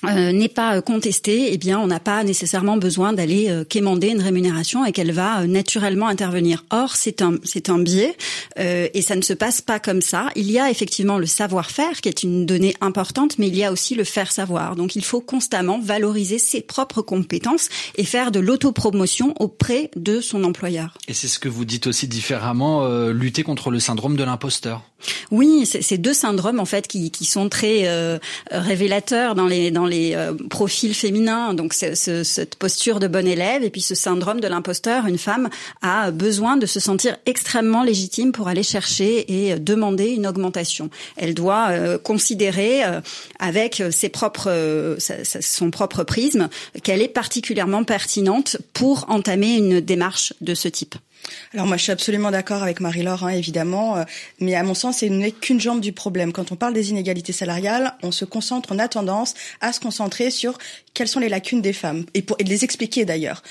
euh, 0.06 0.32
n'est 0.32 0.48
pas 0.48 0.78
euh, 0.78 0.82
contestée, 0.82 1.52
eh 1.52 1.58
bien, 1.58 1.78
on 1.78 1.88
n'a 1.88 2.00
pas 2.00 2.24
nécessairement 2.24 2.78
besoin 2.78 3.12
d'aller 3.12 3.50
euh, 3.50 3.66
quémander 3.66 4.08
une 4.10 4.22
rémunération 4.22 4.86
et 4.86 4.94
qu'elle 4.94 5.12
va 5.12 5.46
naturellement 5.46 6.08
intervenir. 6.08 6.64
Or, 6.70 6.96
c'est 6.96 7.22
un 7.22 7.34
c'est 7.44 7.70
un 7.70 7.80
biais 7.80 8.16
et 8.58 9.02
ça 9.02 9.16
ne 9.16 9.22
se 9.22 9.34
passe 9.34 9.62
pas 9.62 9.80
comme 9.80 10.02
ça. 10.02 10.30
Il 10.36 10.52
y 10.52 10.60
a 10.60 10.70
effectivement 10.70 11.18
le 11.18 11.26
savoir-faire 11.26 12.02
qui 12.02 12.10
est 12.10 12.24
une 12.24 12.46
donnée 12.46 12.76
importante, 12.82 13.40
mais 13.40 13.48
il 13.48 13.56
y 13.56 13.64
a 13.64 13.72
aussi 13.72 13.96
le 13.96 14.04
faire 14.04 14.32
savoir. 14.32 14.76
Donc, 14.76 14.96
il 14.96 15.04
faut 15.04 15.22
constamment 15.22 15.80
valoriser 15.80 16.40
ses 16.40 16.62
propres 16.62 17.02
compétences 17.02 17.70
et 17.96 18.04
faire 18.04 18.32
de 18.32 18.40
l'autopromotion 18.40 19.34
auprès 19.40 19.92
de 19.96 20.22
son 20.22 20.44
employeur. 20.44 20.98
Et 21.08 21.14
c'est 21.14 21.28
ce 21.28 21.40
que 21.40 21.50
vous 21.50 21.66
dites 21.66 21.88
aussi 21.88 22.08
différemment, 22.08 22.88
lutter 23.10 23.44
contre 23.44 23.72
le 23.72 23.80
syndrome 23.80 24.16
de 24.16 24.24
l'imposteur. 24.24 24.89
Oui, 25.32 25.66
c'est 25.66 25.98
deux 25.98 26.14
syndromes 26.14 26.60
en 26.60 26.66
fait 26.66 26.88
qui, 26.88 27.12
qui 27.12 27.26
sont 27.26 27.50
très 27.50 27.88
euh, 27.88 28.18
révélateurs 28.52 29.36
dans 29.36 29.48
les 29.48 29.72
dans 29.72 29.86
les 29.86 30.14
euh, 30.16 30.34
profils 30.50 30.94
féminins. 30.94 31.54
Donc 31.54 31.74
cette 31.74 32.56
posture 32.56 33.00
de 33.00 33.08
bon 33.08 33.28
élève 33.28 33.64
et 33.64 33.70
puis 33.70 33.82
ce 33.82 33.96
syndrome 33.96 34.40
de 34.40 34.48
l'imposteur. 34.48 35.06
Une 35.06 35.18
femme 35.18 35.50
a 35.82 36.12
besoin 36.12 36.58
de 36.58 36.66
se 36.66 36.80
sentir 36.80 37.18
extrêmement 37.26 37.84
légitime 37.84 38.32
pour 38.32 38.48
aller 38.48 38.64
chercher 38.64 39.48
et 39.50 39.60
demander 39.60 40.10
une 40.10 40.28
augmentation. 40.28 40.90
Elle 41.18 41.34
doit 41.34 41.70
euh, 41.70 41.98
considérer 41.98 42.84
euh, 42.84 43.02
avec 43.40 43.84
ses 43.92 44.10
propres 44.10 44.50
euh, 44.50 44.98
son 45.00 45.72
propre 45.72 46.04
prisme 46.04 46.50
qu'elle 46.84 47.02
est 47.02 47.08
particulièrement 47.08 47.84
pertinente 47.84 48.58
pour 48.74 49.06
entamer 49.10 49.56
une 49.56 49.80
démarche 49.80 50.34
de 50.42 50.54
ce 50.54 50.68
type. 50.68 50.96
Alors 51.54 51.66
moi, 51.66 51.78
je 51.78 51.84
suis 51.84 51.92
absolument 51.92 52.32
d'accord 52.32 52.64
avec 52.64 52.80
Marie-Laure, 52.80 53.24
hein, 53.24 53.30
évidemment, 53.30 53.98
euh, 53.98 54.04
mais 54.40 54.56
à 54.56 54.64
mon 54.64 54.74
sens, 54.74 55.00
ce 55.00 55.06
n'est 55.06 55.32
qu'une 55.32 55.60
jambe 55.60 55.82
du 55.82 55.94
problème. 55.94 56.32
Quand 56.32 56.52
on 56.52 56.56
parle 56.56 56.74
des 56.74 56.90
inégalités 56.90 57.34
salariales, 57.34 57.96
on 58.04 58.12
se 58.12 58.26
concentre, 58.26 58.70
on 58.72 58.80
a 58.80 58.88
tendance 58.88 59.34
à 59.62 59.74
se 59.74 59.80
concentrer 59.80 60.32
sur 60.32 60.58
quelles 60.94 61.08
sont 61.08 61.20
les 61.20 61.30
lacunes 61.30 61.62
des 61.62 61.74
femmes 61.74 62.06
et, 62.14 62.22
pour, 62.22 62.36
et 62.40 62.44
de 62.44 62.50
les 62.50 62.64
expliquer 62.64 63.06
d'ailleurs. 63.06 63.42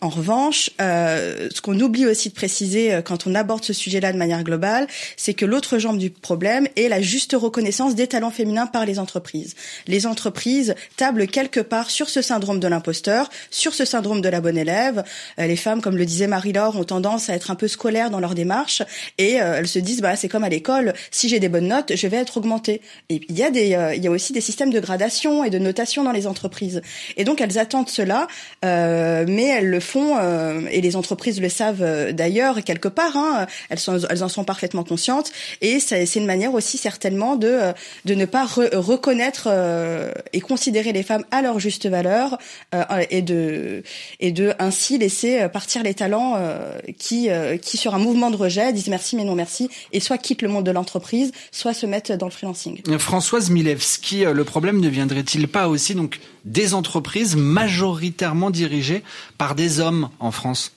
En 0.00 0.08
revanche, 0.08 0.70
euh, 0.80 1.48
ce 1.54 1.60
qu'on 1.60 1.78
oublie 1.80 2.06
aussi 2.06 2.30
de 2.30 2.34
préciser 2.34 2.92
euh, 2.92 3.02
quand 3.02 3.26
on 3.26 3.34
aborde 3.34 3.64
ce 3.64 3.72
sujet-là 3.72 4.12
de 4.12 4.18
manière 4.18 4.42
globale, 4.42 4.86
c'est 5.16 5.34
que 5.34 5.44
l'autre 5.44 5.78
jambe 5.78 5.98
du 5.98 6.10
problème 6.10 6.66
est 6.76 6.88
la 6.88 7.00
juste 7.00 7.36
reconnaissance 7.38 7.94
des 7.94 8.06
talents 8.06 8.30
féminins 8.30 8.66
par 8.66 8.86
les 8.86 8.98
entreprises. 8.98 9.54
Les 9.86 10.06
entreprises 10.06 10.74
tablent 10.96 11.26
quelque 11.26 11.60
part 11.60 11.90
sur 11.90 12.08
ce 12.08 12.22
syndrome 12.22 12.60
de 12.60 12.68
l'imposteur, 12.68 13.30
sur 13.50 13.74
ce 13.74 13.84
syndrome 13.84 14.20
de 14.20 14.28
la 14.28 14.40
bonne 14.40 14.58
élève. 14.58 15.04
Euh, 15.38 15.46
les 15.46 15.56
femmes, 15.56 15.80
comme 15.80 15.96
le 15.96 16.06
disait 16.06 16.26
Marie-Laure, 16.26 16.76
ont 16.76 16.84
tendance 16.84 16.99
à 17.08 17.34
être 17.34 17.50
un 17.50 17.54
peu 17.54 17.68
scolaires 17.68 18.10
dans 18.10 18.20
leur 18.20 18.34
démarche 18.34 18.82
et 19.18 19.40
euh, 19.40 19.56
elles 19.58 19.68
se 19.68 19.78
disent 19.78 20.00
bah 20.00 20.16
c'est 20.16 20.28
comme 20.28 20.44
à 20.44 20.48
l'école, 20.48 20.92
si 21.10 21.28
j'ai 21.28 21.40
des 21.40 21.48
bonnes 21.48 21.68
notes, 21.68 21.94
je 21.96 22.06
vais 22.06 22.18
être 22.18 22.36
augmentée. 22.36 22.80
Et 23.08 23.20
il 23.28 23.38
y 23.38 23.42
a 23.42 23.50
des 23.50 23.74
euh, 23.74 23.94
il 23.94 24.04
y 24.04 24.06
a 24.06 24.10
aussi 24.10 24.32
des 24.32 24.40
systèmes 24.40 24.70
de 24.70 24.80
gradation 24.80 25.44
et 25.44 25.50
de 25.50 25.58
notation 25.58 26.04
dans 26.04 26.12
les 26.12 26.26
entreprises. 26.26 26.82
Et 27.16 27.24
donc 27.24 27.40
elles 27.40 27.58
attendent 27.58 27.88
cela, 27.88 28.28
euh, 28.64 29.24
mais 29.28 29.46
elles 29.46 29.68
le 29.68 29.80
font 29.80 30.16
euh, 30.18 30.62
et 30.70 30.80
les 30.80 30.96
entreprises 30.96 31.40
le 31.40 31.48
savent 31.48 31.82
euh, 31.82 32.12
d'ailleurs 32.12 32.62
quelque 32.62 32.88
part. 32.88 33.16
Hein, 33.16 33.46
elles 33.68 33.78
sont 33.78 33.98
elles 34.08 34.22
en 34.22 34.28
sont 34.28 34.44
parfaitement 34.44 34.84
conscientes 34.84 35.32
et 35.60 35.80
c'est 35.80 36.04
une 36.16 36.26
manière 36.26 36.54
aussi 36.54 36.78
certainement 36.78 37.36
de 37.36 37.48
euh, 37.48 37.72
de 38.04 38.14
ne 38.14 38.24
pas 38.24 38.44
re- 38.44 38.74
reconnaître 38.76 39.48
et 40.32 40.40
considérer 40.40 40.92
les 40.92 41.02
femmes 41.02 41.24
à 41.30 41.42
leur 41.42 41.58
juste 41.58 41.86
valeur 41.88 42.38
et 43.10 43.22
de 43.22 43.82
et 44.20 44.32
de 44.32 44.52
ainsi 44.58 44.98
laisser 44.98 45.48
partir 45.52 45.82
les 45.82 45.94
talents 45.94 46.36
qui 46.98 47.30
euh, 47.30 47.56
qui 47.56 47.76
sur 47.76 47.94
un 47.94 47.98
mouvement 47.98 48.30
de 48.30 48.36
rejet 48.36 48.72
disent 48.72 48.88
merci 48.88 49.16
mais 49.16 49.24
non 49.24 49.34
merci 49.34 49.68
et 49.92 50.00
soit 50.00 50.18
quittent 50.18 50.42
le 50.42 50.48
monde 50.48 50.64
de 50.64 50.70
l'entreprise, 50.70 51.32
soit 51.50 51.74
se 51.74 51.86
mettent 51.86 52.12
dans 52.12 52.26
le 52.26 52.32
freelancing. 52.32 52.82
Françoise 52.98 53.50
Milewski, 53.50 54.24
euh, 54.24 54.32
le 54.32 54.44
problème 54.44 54.80
ne 54.80 54.88
viendrait-il 54.88 55.48
pas 55.48 55.68
aussi 55.68 55.94
donc 55.94 56.20
des 56.44 56.74
entreprises 56.74 57.36
majoritairement 57.36 58.50
dirigées 58.50 59.02
par 59.38 59.54
des 59.54 59.80
hommes 59.80 60.10
en 60.18 60.30
France? 60.30 60.72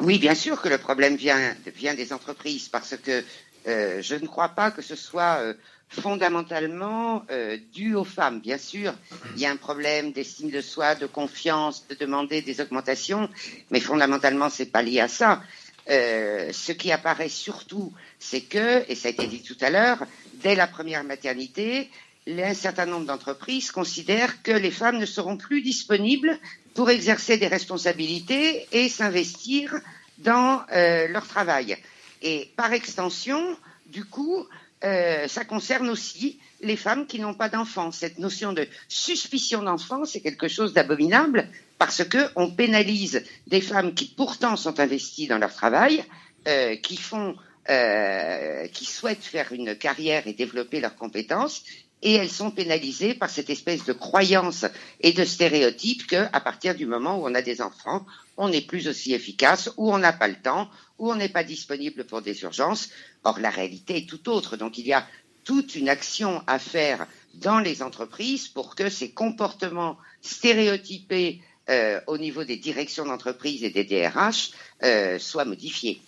Oui, 0.00 0.18
bien 0.18 0.34
sûr 0.34 0.60
que 0.60 0.68
le 0.68 0.78
problème 0.78 1.16
vient, 1.16 1.54
vient 1.76 1.94
des 1.94 2.12
entreprises 2.12 2.68
parce 2.68 2.96
que 2.96 3.24
euh, 3.66 4.02
je 4.02 4.14
ne 4.14 4.26
crois 4.26 4.50
pas 4.50 4.70
que 4.70 4.82
ce 4.82 4.96
soit 4.96 5.38
euh, 5.40 5.54
fondamentalement 6.00 7.24
euh, 7.30 7.56
dû 7.72 7.94
aux 7.94 8.04
femmes. 8.04 8.40
Bien 8.40 8.58
sûr, 8.58 8.92
il 9.34 9.40
y 9.40 9.46
a 9.46 9.50
un 9.50 9.56
problème 9.56 10.12
d'estime 10.12 10.50
de 10.50 10.60
soi, 10.60 10.94
de 10.94 11.06
confiance, 11.06 11.86
de 11.88 11.94
demander 11.94 12.42
des 12.42 12.60
augmentations, 12.60 13.28
mais 13.70 13.80
fondamentalement, 13.80 14.50
c'est 14.50 14.66
pas 14.66 14.82
lié 14.82 15.00
à 15.00 15.08
ça. 15.08 15.42
Euh, 15.90 16.50
ce 16.52 16.72
qui 16.72 16.92
apparaît 16.92 17.28
surtout, 17.28 17.92
c'est 18.18 18.40
que, 18.40 18.84
et 18.90 18.94
ça 18.94 19.08
a 19.08 19.10
été 19.10 19.26
dit 19.26 19.42
tout 19.42 19.56
à 19.60 19.70
l'heure, 19.70 20.04
dès 20.42 20.54
la 20.54 20.66
première 20.66 21.04
maternité, 21.04 21.90
un 22.26 22.54
certain 22.54 22.86
nombre 22.86 23.06
d'entreprises 23.06 23.70
considèrent 23.70 24.42
que 24.42 24.52
les 24.52 24.70
femmes 24.70 24.98
ne 24.98 25.06
seront 25.06 25.36
plus 25.36 25.60
disponibles 25.60 26.38
pour 26.74 26.90
exercer 26.90 27.36
des 27.36 27.48
responsabilités 27.48 28.66
et 28.72 28.88
s'investir 28.88 29.74
dans 30.18 30.62
euh, 30.72 31.06
leur 31.08 31.26
travail. 31.26 31.76
Et 32.22 32.50
par 32.56 32.72
extension, 32.72 33.56
du 33.86 34.04
coup, 34.04 34.46
euh, 34.84 35.26
ça 35.28 35.44
concerne 35.44 35.88
aussi 35.88 36.38
les 36.60 36.76
femmes 36.76 37.06
qui 37.06 37.18
n'ont 37.18 37.34
pas 37.34 37.48
d'enfants. 37.48 37.90
Cette 37.90 38.18
notion 38.18 38.52
de 38.52 38.66
suspicion 38.88 39.62
d'enfant, 39.62 40.04
c'est 40.04 40.20
quelque 40.20 40.48
chose 40.48 40.72
d'abominable 40.72 41.48
parce 41.78 42.04
que 42.04 42.18
on 42.36 42.50
pénalise 42.50 43.24
des 43.46 43.60
femmes 43.60 43.94
qui 43.94 44.06
pourtant 44.06 44.56
sont 44.56 44.80
investies 44.80 45.26
dans 45.26 45.38
leur 45.38 45.54
travail, 45.54 46.04
euh, 46.46 46.76
qui 46.76 46.96
font, 46.96 47.36
euh, 47.70 48.66
qui 48.68 48.84
souhaitent 48.84 49.24
faire 49.24 49.52
une 49.52 49.74
carrière 49.74 50.26
et 50.26 50.34
développer 50.34 50.80
leurs 50.80 50.96
compétences, 50.96 51.64
et 52.04 52.12
elles 52.12 52.30
sont 52.30 52.50
pénalisées 52.50 53.14
par 53.14 53.30
cette 53.30 53.48
espèce 53.48 53.84
de 53.84 53.94
croyance 53.94 54.66
et 55.00 55.12
de 55.12 55.24
stéréotype 55.24 56.06
que, 56.06 56.28
à 56.32 56.40
partir 56.40 56.74
du 56.74 56.84
moment 56.84 57.18
où 57.18 57.26
on 57.26 57.34
a 57.34 57.40
des 57.42 57.62
enfants, 57.62 58.04
on 58.36 58.50
n'est 58.50 58.60
plus 58.60 58.86
aussi 58.88 59.14
efficace, 59.14 59.70
ou 59.78 59.92
on 59.92 59.98
n'a 59.98 60.12
pas 60.12 60.28
le 60.28 60.36
temps, 60.36 60.68
ou 60.98 61.10
on 61.10 61.14
n'est 61.14 61.30
pas 61.30 61.44
disponible 61.44 62.04
pour 62.04 62.20
des 62.20 62.42
urgences. 62.42 62.90
Or, 63.24 63.40
la 63.40 63.48
réalité 63.48 63.96
est 63.96 64.08
tout 64.08 64.28
autre. 64.28 64.58
Donc, 64.58 64.76
il 64.76 64.86
y 64.86 64.92
a 64.92 65.06
toute 65.44 65.74
une 65.76 65.88
action 65.88 66.42
à 66.46 66.58
faire 66.58 67.06
dans 67.34 67.58
les 67.58 67.82
entreprises 67.82 68.48
pour 68.48 68.76
que 68.76 68.90
ces 68.90 69.10
comportements 69.10 69.96
stéréotypés 70.20 71.40
euh, 71.70 72.00
au 72.06 72.18
niveau 72.18 72.44
des 72.44 72.58
directions 72.58 73.06
d'entreprise 73.06 73.64
et 73.64 73.70
des 73.70 73.84
DRH 73.84 74.50
euh, 74.82 75.18
soient 75.18 75.46
modifiés. 75.46 76.02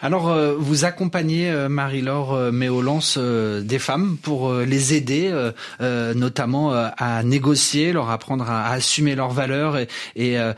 Alors, 0.00 0.28
euh, 0.28 0.54
vous 0.56 0.84
accompagnez 0.84 1.50
Marie-Laure 1.68 2.52
Méolance 2.52 3.18
des 3.18 3.78
femmes 3.78 4.16
pour 4.22 4.52
les 4.54 4.94
aider, 4.94 5.32
notamment 5.80 6.72
à 6.72 7.22
négocier, 7.22 7.92
leur 7.92 8.10
apprendre 8.10 8.48
à, 8.48 8.70
assumer 8.70 9.14
leurs 9.14 9.32
valeurs 9.32 9.76
et, 10.16 10.38
à, 10.38 10.54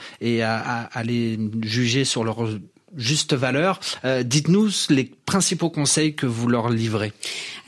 à, 0.92 1.02
les 1.04 1.38
juger 1.62 2.04
sur 2.04 2.24
leurs 2.24 2.48
juste 2.96 3.34
valeur. 3.34 3.80
Euh, 4.04 4.22
dites-nous 4.22 4.70
les 4.88 5.12
principaux 5.30 5.70
conseils 5.70 6.14
que 6.14 6.26
vous 6.26 6.48
leur 6.48 6.70
livrez. 6.70 7.12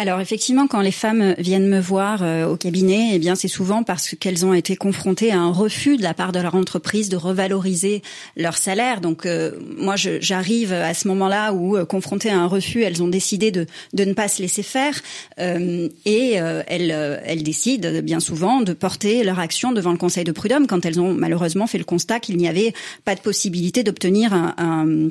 Alors 0.00 0.18
effectivement, 0.18 0.66
quand 0.66 0.80
les 0.80 0.90
femmes 0.90 1.36
viennent 1.38 1.68
me 1.68 1.78
voir 1.78 2.24
euh, 2.24 2.48
au 2.48 2.56
cabinet, 2.56 3.10
eh 3.12 3.20
bien 3.20 3.36
c'est 3.36 3.46
souvent 3.46 3.84
parce 3.84 4.16
qu'elles 4.18 4.44
ont 4.44 4.52
été 4.52 4.74
confrontées 4.74 5.30
à 5.30 5.38
un 5.38 5.52
refus 5.52 5.96
de 5.96 6.02
la 6.02 6.12
part 6.12 6.32
de 6.32 6.40
leur 6.40 6.56
entreprise 6.56 7.08
de 7.08 7.16
revaloriser 7.16 8.02
leur 8.36 8.56
salaire. 8.56 9.00
Donc 9.00 9.26
euh, 9.26 9.52
moi, 9.78 9.94
j'arrive 9.94 10.72
à 10.72 10.92
ce 10.92 11.06
moment-là 11.06 11.52
où, 11.52 11.78
confrontées 11.86 12.30
à 12.30 12.38
un 12.40 12.48
refus, 12.48 12.82
elles 12.82 13.00
ont 13.00 13.06
décidé 13.06 13.52
de, 13.52 13.66
de 13.92 14.04
ne 14.04 14.12
pas 14.12 14.26
se 14.26 14.42
laisser 14.42 14.64
faire 14.64 15.00
et 15.38 16.32
elles, 16.32 16.90
elles 17.24 17.42
décident 17.44 18.00
bien 18.02 18.18
souvent 18.18 18.60
de 18.60 18.72
porter 18.72 19.22
leur 19.22 19.38
action 19.38 19.70
devant 19.70 19.92
le 19.92 19.98
Conseil 19.98 20.24
de 20.24 20.32
prud'homme 20.32 20.66
quand 20.66 20.84
elles 20.84 21.00
ont 21.00 21.14
malheureusement 21.14 21.68
fait 21.68 21.78
le 21.78 21.84
constat 21.84 22.18
qu'il 22.18 22.36
n'y 22.38 22.48
avait 22.48 22.72
pas 23.04 23.14
de 23.14 23.20
possibilité 23.20 23.84
d'obtenir 23.84 24.32
un, 24.32 24.54
un 24.58 25.10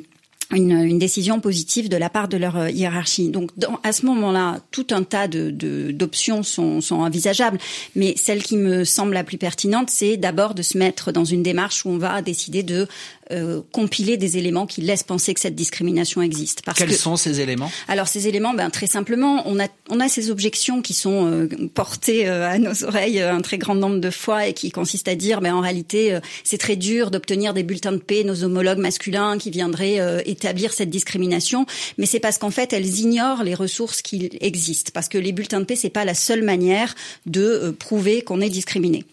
une, 0.56 0.72
une, 0.72 0.98
décision 0.98 1.40
positive 1.40 1.88
de 1.88 1.96
la 1.96 2.10
part 2.10 2.28
de 2.28 2.36
leur 2.36 2.56
euh, 2.56 2.70
hiérarchie. 2.70 3.28
Donc, 3.28 3.50
dans, 3.56 3.80
à 3.82 3.92
ce 3.92 4.06
moment-là, 4.06 4.60
tout 4.70 4.86
un 4.90 5.02
tas 5.02 5.28
de 5.28 5.50
d'options 5.92 6.42
sont, 6.42 6.80
sont, 6.80 6.96
envisageables, 6.96 7.58
mais 7.96 8.14
celle 8.16 8.42
qui 8.42 8.56
me 8.56 8.84
semble 8.84 9.14
la 9.14 9.24
plus 9.24 9.38
pertinente, 9.38 9.90
c'est 9.90 10.16
d'abord 10.16 10.54
de 10.54 10.62
se 10.62 10.78
mettre 10.78 11.12
dans 11.12 11.24
une 11.24 11.42
démarche 11.42 11.84
où 11.84 11.90
on 11.90 11.98
va 11.98 12.22
décider 12.22 12.62
de 12.62 12.86
euh, 13.30 13.62
compiler 13.70 14.16
des 14.16 14.36
éléments 14.36 14.66
qui 14.66 14.80
laissent 14.80 15.04
penser 15.04 15.32
que 15.32 15.40
cette 15.40 15.54
discrimination 15.54 16.22
existe. 16.22 16.62
Parce 16.62 16.76
Quels 16.76 16.92
sont 16.92 17.16
ces 17.16 17.40
éléments? 17.40 17.70
Alors 17.86 18.08
ces 18.08 18.26
éléments, 18.26 18.52
ben, 18.52 18.68
très 18.68 18.88
simplement, 18.88 19.42
on 19.46 19.60
a, 19.60 19.68
on 19.90 20.00
a 20.00 20.08
ces 20.08 20.30
objections 20.30 20.82
qui 20.82 20.92
sont 20.92 21.30
euh, 21.30 21.48
portées 21.72 22.28
euh, 22.28 22.50
à 22.50 22.58
nos 22.58 22.84
oreilles 22.84 23.20
un 23.20 23.40
très 23.40 23.58
grand 23.58 23.76
nombre 23.76 24.00
de 24.00 24.10
fois 24.10 24.48
et 24.48 24.54
qui 24.54 24.70
consistent 24.70 25.08
à 25.08 25.14
dire, 25.14 25.40
ben, 25.40 25.54
en 25.54 25.60
réalité, 25.60 26.18
c'est 26.42 26.58
très 26.58 26.76
dur 26.76 27.10
d'obtenir 27.10 27.54
des 27.54 27.62
bulletins 27.62 27.92
de 27.92 27.98
paix, 27.98 28.24
nos 28.24 28.42
homologues 28.42 28.78
masculins 28.78 29.38
qui 29.38 29.50
viendraient 29.50 30.22
établir 30.26 30.72
cette 30.72 30.90
discrimination, 30.90 31.64
mais 31.98 32.06
c'est 32.06 32.20
parce 32.20 32.38
qu'en 32.38 32.50
fait, 32.50 32.72
elles 32.72 32.98
ignorent 33.00 33.44
les 33.44 33.54
ressources 33.54 34.02
qui 34.02 34.30
existent, 34.40 34.90
parce 34.92 35.08
que 35.08 35.18
les 35.18 35.32
bulletins 35.32 35.60
de 35.60 35.64
paix, 35.64 35.76
c'est 35.76 35.90
pas 35.90 36.04
la 36.04 36.14
seule 36.14 36.42
manière 36.42 36.94
de 37.26 37.74
prouver 37.78 38.22
qu'on 38.22 38.40
est 38.40 38.50
discriminé. 38.50 39.04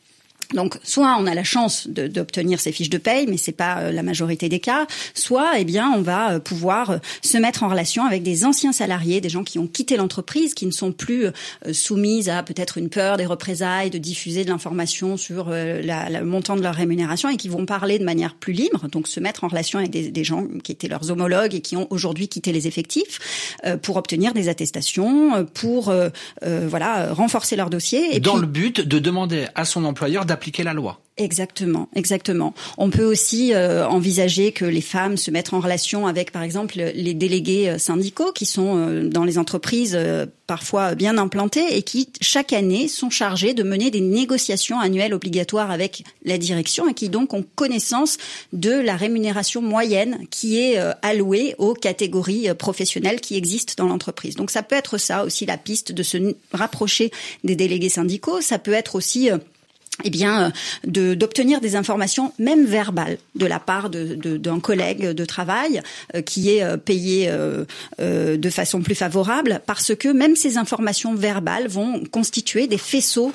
Donc, 0.55 0.79
soit 0.83 1.15
on 1.19 1.27
a 1.27 1.35
la 1.35 1.43
chance 1.43 1.87
d'obtenir 1.87 2.59
ces 2.59 2.71
fiches 2.71 2.89
de 2.89 2.97
paye, 2.97 3.27
mais 3.27 3.37
c'est 3.37 3.51
pas 3.51 3.81
euh, 3.81 3.91
la 3.91 4.01
majorité 4.01 4.49
des 4.49 4.59
cas. 4.59 4.87
Soit, 5.13 5.59
eh 5.59 5.63
bien, 5.63 5.91
on 5.95 6.01
va 6.01 6.31
euh, 6.31 6.39
pouvoir 6.39 6.89
euh, 6.89 6.97
se 7.21 7.37
mettre 7.37 7.61
en 7.61 7.67
relation 7.67 8.03
avec 8.03 8.23
des 8.23 8.45
anciens 8.45 8.71
salariés, 8.71 9.21
des 9.21 9.29
gens 9.29 9.43
qui 9.43 9.59
ont 9.59 9.67
quitté 9.67 9.95
l'entreprise, 9.95 10.55
qui 10.55 10.65
ne 10.65 10.71
sont 10.71 10.91
plus 10.91 11.27
soumises 11.71 12.29
à 12.29 12.41
peut-être 12.41 12.77
une 12.77 12.89
peur 12.89 13.17
des 13.17 13.25
représailles, 13.25 13.91
de 13.91 13.99
diffuser 13.99 14.43
de 14.43 14.49
l'information 14.49 15.17
sur 15.17 15.49
la, 15.49 16.09
le 16.09 16.25
montant 16.25 16.55
de 16.55 16.61
leur 16.61 16.73
rémunération 16.73 17.29
et 17.29 17.37
qui 17.37 17.49
vont 17.49 17.65
parler 17.65 17.99
de 17.99 18.03
manière 18.03 18.35
plus 18.35 18.53
libre. 18.53 18.87
Donc, 18.87 19.07
se 19.07 19.19
mettre 19.19 19.43
en 19.43 19.47
relation 19.47 19.77
avec 19.79 19.91
des, 19.91 20.09
des 20.09 20.23
gens 20.23 20.45
qui 20.63 20.71
étaient 20.71 20.87
leurs 20.87 21.11
homologues 21.11 21.53
et 21.53 21.61
qui 21.61 21.75
ont 21.75 21.87
aujourd'hui 21.89 22.27
quitté 22.27 22.51
les 22.51 22.67
effectifs 22.67 23.57
pour 23.81 23.97
obtenir 23.97 24.33
des 24.33 24.49
attestations, 24.49 25.45
pour 25.53 25.93
voilà 26.41 27.13
renforcer 27.13 27.55
leur 27.55 27.69
dossier. 27.69 28.15
Et 28.15 28.19
Dans 28.19 28.37
le 28.37 28.47
but 28.47 28.81
de 28.81 28.99
demander 28.99 29.47
à 29.55 29.65
son 29.65 29.85
employeur 29.85 30.25
appliquer 30.39 30.63
la 30.63 30.73
loi. 30.73 31.01
Exactement, 31.19 31.89
exactement. 31.95 32.53
On 32.77 32.89
peut 32.89 33.03
aussi 33.03 33.53
euh, 33.53 33.85
envisager 33.85 34.53
que 34.53 34.63
les 34.63 34.79
femmes 34.79 35.17
se 35.17 35.31
mettent 35.31 35.51
en 35.51 35.59
relation 35.59 36.07
avec, 36.07 36.31
par 36.31 36.43
exemple, 36.43 36.75
les 36.77 37.13
délégués 37.13 37.71
euh, 37.71 37.77
syndicaux 37.77 38.31
qui 38.31 38.45
sont 38.45 38.77
euh, 38.77 39.09
dans 39.09 39.25
les 39.25 39.37
entreprises 39.37 39.99
parfois 40.47 40.95
bien 40.95 41.17
implantées 41.17 41.75
et 41.75 41.83
qui, 41.83 42.07
chaque 42.21 42.53
année, 42.53 42.87
sont 42.87 43.09
chargés 43.09 43.53
de 43.53 43.63
mener 43.63 43.91
des 43.91 43.99
négociations 43.99 44.79
annuelles 44.79 45.13
obligatoires 45.13 45.71
avec 45.71 46.05
la 46.23 46.37
direction 46.37 46.87
et 46.87 46.93
qui 46.93 47.09
donc 47.09 47.33
ont 47.33 47.43
connaissance 47.55 48.17
de 48.53 48.71
la 48.71 48.95
rémunération 48.95 49.61
moyenne 49.61 50.25
qui 50.31 50.57
est 50.57 50.77
allouée 51.01 51.53
aux 51.57 51.73
catégories 51.73 52.47
professionnelles 52.55 53.19
qui 53.19 53.35
existent 53.35 53.73
dans 53.77 53.89
l'entreprise. 53.89 54.35
Donc 54.35 54.51
ça 54.51 54.63
peut 54.63 54.75
être 54.75 54.97
ça 54.97 55.25
aussi 55.25 55.45
la 55.45 55.57
piste 55.57 55.91
de 55.91 56.01
se 56.01 56.17
rapprocher 56.53 57.11
des 57.43 57.55
délégués 57.55 57.89
syndicaux. 57.89 58.41
Ça 58.41 58.57
peut 58.57 58.73
être 58.73 58.95
aussi 58.95 59.29
eh 60.03 60.09
bien, 60.09 60.45
euh, 60.45 60.49
de, 60.85 61.13
d'obtenir 61.13 61.61
des 61.61 61.75
informations, 61.75 62.33
même 62.39 62.65
verbales, 62.65 63.17
de 63.35 63.45
la 63.45 63.59
part 63.59 63.89
de, 63.89 64.15
de, 64.15 64.37
d'un 64.37 64.59
collègue 64.59 65.09
de 65.09 65.25
travail 65.25 65.81
euh, 66.15 66.21
qui 66.21 66.51
est 66.51 66.63
euh, 66.63 66.77
payé 66.77 67.29
de 67.99 68.49
façon 68.49 68.81
plus 68.81 68.95
favorable, 68.95 69.61
parce 69.65 69.95
que 69.95 70.09
même 70.09 70.35
ces 70.35 70.57
informations 70.57 71.13
verbales 71.13 71.67
vont 71.67 72.03
constituer 72.11 72.67
des 72.67 72.77
faisceaux, 72.77 73.31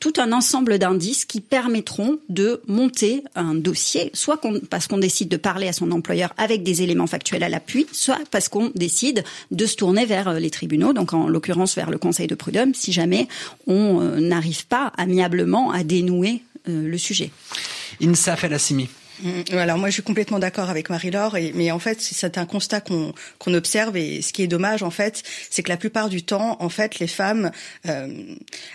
tout 0.00 0.12
un 0.18 0.32
ensemble 0.32 0.78
d'indices 0.78 1.24
qui 1.24 1.40
permettront 1.40 2.18
de 2.28 2.60
monter 2.66 3.22
un 3.34 3.54
dossier, 3.54 4.10
soit 4.14 4.40
parce 4.70 4.86
qu'on 4.86 4.98
décide 4.98 5.28
de 5.28 5.36
parler 5.36 5.68
à 5.68 5.72
son 5.72 5.90
employeur 5.90 6.32
avec 6.38 6.62
des 6.62 6.82
éléments 6.82 7.06
factuels 7.06 7.42
à 7.42 7.48
l'appui, 7.48 7.86
soit 7.92 8.18
parce 8.30 8.48
qu'on 8.48 8.70
décide 8.74 9.24
de 9.50 9.66
se 9.66 9.76
tourner 9.76 10.06
vers 10.06 10.34
les 10.34 10.50
tribunaux, 10.50 10.92
donc 10.92 11.12
en 11.12 11.28
l'occurrence 11.28 11.74
vers 11.74 11.90
le 11.90 11.98
Conseil 11.98 12.26
de 12.26 12.34
prud'homme, 12.34 12.74
si 12.74 12.92
jamais 12.92 13.28
on 13.66 14.00
n'arrive 14.20 14.66
pas 14.66 14.92
amiablement 14.96 15.55
à 15.70 15.84
dénouer 15.84 16.42
euh, 16.68 16.88
le 16.88 16.98
sujet. 16.98 17.30
Insa 18.02 18.36
Felassimi. 18.36 18.88
Mm, 19.22 19.56
alors 19.56 19.78
moi 19.78 19.88
je 19.88 19.94
suis 19.94 20.02
complètement 20.02 20.38
d'accord 20.38 20.68
avec 20.68 20.90
Marie-Laure, 20.90 21.36
mais 21.54 21.70
en 21.70 21.78
fait 21.78 22.00
c'est 22.00 22.38
un 22.38 22.46
constat 22.46 22.80
qu'on 22.80 23.14
qu'on 23.38 23.54
observe 23.54 23.96
et 23.96 24.20
ce 24.22 24.32
qui 24.32 24.42
est 24.42 24.46
dommage 24.46 24.82
en 24.82 24.90
fait, 24.90 25.22
c'est 25.50 25.62
que 25.62 25.68
la 25.68 25.76
plupart 25.76 26.08
du 26.08 26.22
temps 26.22 26.56
en 26.60 26.68
fait 26.68 26.98
les 26.98 27.06
femmes 27.06 27.50
euh, 27.86 28.08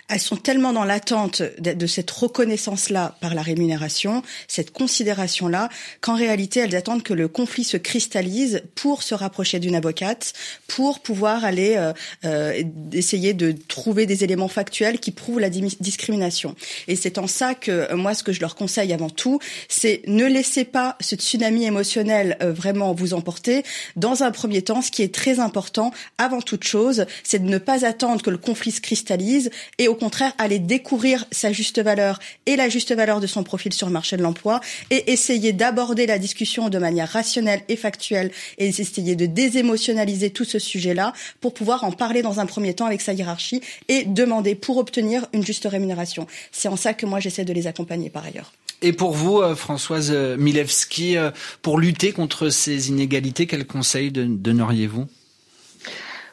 elles 0.08 0.20
sont 0.20 0.36
tellement 0.36 0.72
dans 0.72 0.84
l'attente 0.84 1.42
de, 1.58 1.72
de, 1.72 1.86
cette 1.86 2.10
reconnaissance 2.10 2.90
là 2.90 3.16
par 3.20 3.34
la 3.34 3.42
rémunération, 3.42 4.22
cette 4.48 4.72
considération 4.72 5.48
là, 5.48 5.68
qu'en 6.00 6.16
réalité 6.16 6.60
elles 6.60 6.74
attendent 6.74 7.02
que 7.02 7.14
le 7.14 7.28
conflit 7.28 7.64
se 7.64 7.76
cristallise 7.76 8.62
pour 8.74 9.02
se 9.02 9.14
rapprocher 9.14 9.60
d'une 9.60 9.76
avocate, 9.76 10.32
pour 10.66 11.00
pouvoir 11.00 11.44
aller 11.44 11.74
euh, 11.76 11.92
euh, 12.24 12.62
essayer 12.92 13.34
de 13.34 13.52
trouver 13.68 14.06
des 14.06 14.24
éléments 14.24 14.48
factuels 14.48 14.98
qui 14.98 15.12
prouvent 15.12 15.40
la 15.40 15.50
discrimination. 15.50 16.56
Et 16.88 16.96
c'est 16.96 17.18
en 17.18 17.26
ça 17.26 17.54
que 17.54 17.94
moi 17.94 18.14
ce 18.14 18.22
que 18.22 18.32
je 18.32 18.40
leur 18.40 18.56
conseille 18.56 18.92
avant 18.92 19.10
tout, 19.10 19.38
c'est 19.68 20.02
ne 20.06 20.31
laissez 20.32 20.64
pas 20.64 20.96
ce 21.00 21.16
tsunami 21.16 21.64
émotionnel 21.64 22.36
euh, 22.42 22.52
vraiment 22.52 22.92
vous 22.92 23.14
emporter. 23.14 23.62
Dans 23.96 24.22
un 24.22 24.30
premier 24.30 24.62
temps, 24.62 24.82
ce 24.82 24.90
qui 24.90 25.02
est 25.02 25.14
très 25.14 25.40
important, 25.40 25.92
avant 26.18 26.40
toute 26.40 26.64
chose, 26.64 27.06
c'est 27.22 27.42
de 27.42 27.48
ne 27.48 27.58
pas 27.58 27.84
attendre 27.84 28.22
que 28.22 28.30
le 28.30 28.38
conflit 28.38 28.72
se 28.72 28.80
cristallise 28.80 29.50
et 29.78 29.88
au 29.88 29.94
contraire 29.94 30.32
aller 30.38 30.58
découvrir 30.58 31.26
sa 31.30 31.52
juste 31.52 31.80
valeur 31.80 32.18
et 32.46 32.56
la 32.56 32.68
juste 32.68 32.94
valeur 32.94 33.20
de 33.20 33.26
son 33.26 33.44
profil 33.44 33.72
sur 33.72 33.86
le 33.86 33.92
marché 33.92 34.16
de 34.16 34.22
l'emploi 34.22 34.60
et 34.90 35.12
essayer 35.12 35.52
d'aborder 35.52 36.06
la 36.06 36.18
discussion 36.18 36.68
de 36.68 36.78
manière 36.78 37.08
rationnelle 37.08 37.62
et 37.68 37.76
factuelle 37.76 38.30
et 38.58 38.66
essayer 38.66 39.16
de 39.16 39.26
désémotionnaliser 39.26 40.30
tout 40.30 40.44
ce 40.44 40.58
sujet-là 40.58 41.12
pour 41.40 41.54
pouvoir 41.54 41.84
en 41.84 41.92
parler 41.92 42.22
dans 42.22 42.40
un 42.40 42.46
premier 42.46 42.74
temps 42.74 42.86
avec 42.86 43.00
sa 43.00 43.12
hiérarchie 43.12 43.60
et 43.88 44.04
demander 44.04 44.54
pour 44.54 44.78
obtenir 44.78 45.26
une 45.32 45.44
juste 45.44 45.66
rémunération. 45.66 46.26
C'est 46.50 46.68
en 46.68 46.76
ça 46.76 46.94
que 46.94 47.06
moi 47.06 47.20
j'essaie 47.20 47.44
de 47.44 47.52
les 47.52 47.66
accompagner 47.66 48.10
par 48.10 48.24
ailleurs. 48.24 48.52
Et 48.82 48.92
pour 48.92 49.12
vous, 49.12 49.40
euh, 49.40 49.54
Françoise 49.54 50.10
euh, 50.10 50.36
Milewski, 50.36 51.16
euh, 51.16 51.30
pour 51.62 51.78
lutter 51.78 52.12
contre 52.12 52.50
ces 52.50 52.88
inégalités, 52.88 53.46
quels 53.46 53.66
conseils 53.66 54.10
donneriez-vous? 54.10 55.06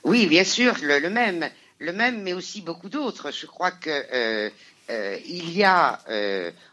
Oui, 0.03 0.25
bien 0.25 0.43
sûr, 0.43 0.73
le, 0.81 1.07
même, 1.09 1.47
le 1.77 1.93
même, 1.93 2.23
mais 2.23 2.33
aussi 2.33 2.61
beaucoup 2.61 2.89
d'autres. 2.89 3.31
Je 3.31 3.45
crois 3.45 3.69
que 3.69 4.49
y 4.89 5.63
a, 5.63 5.99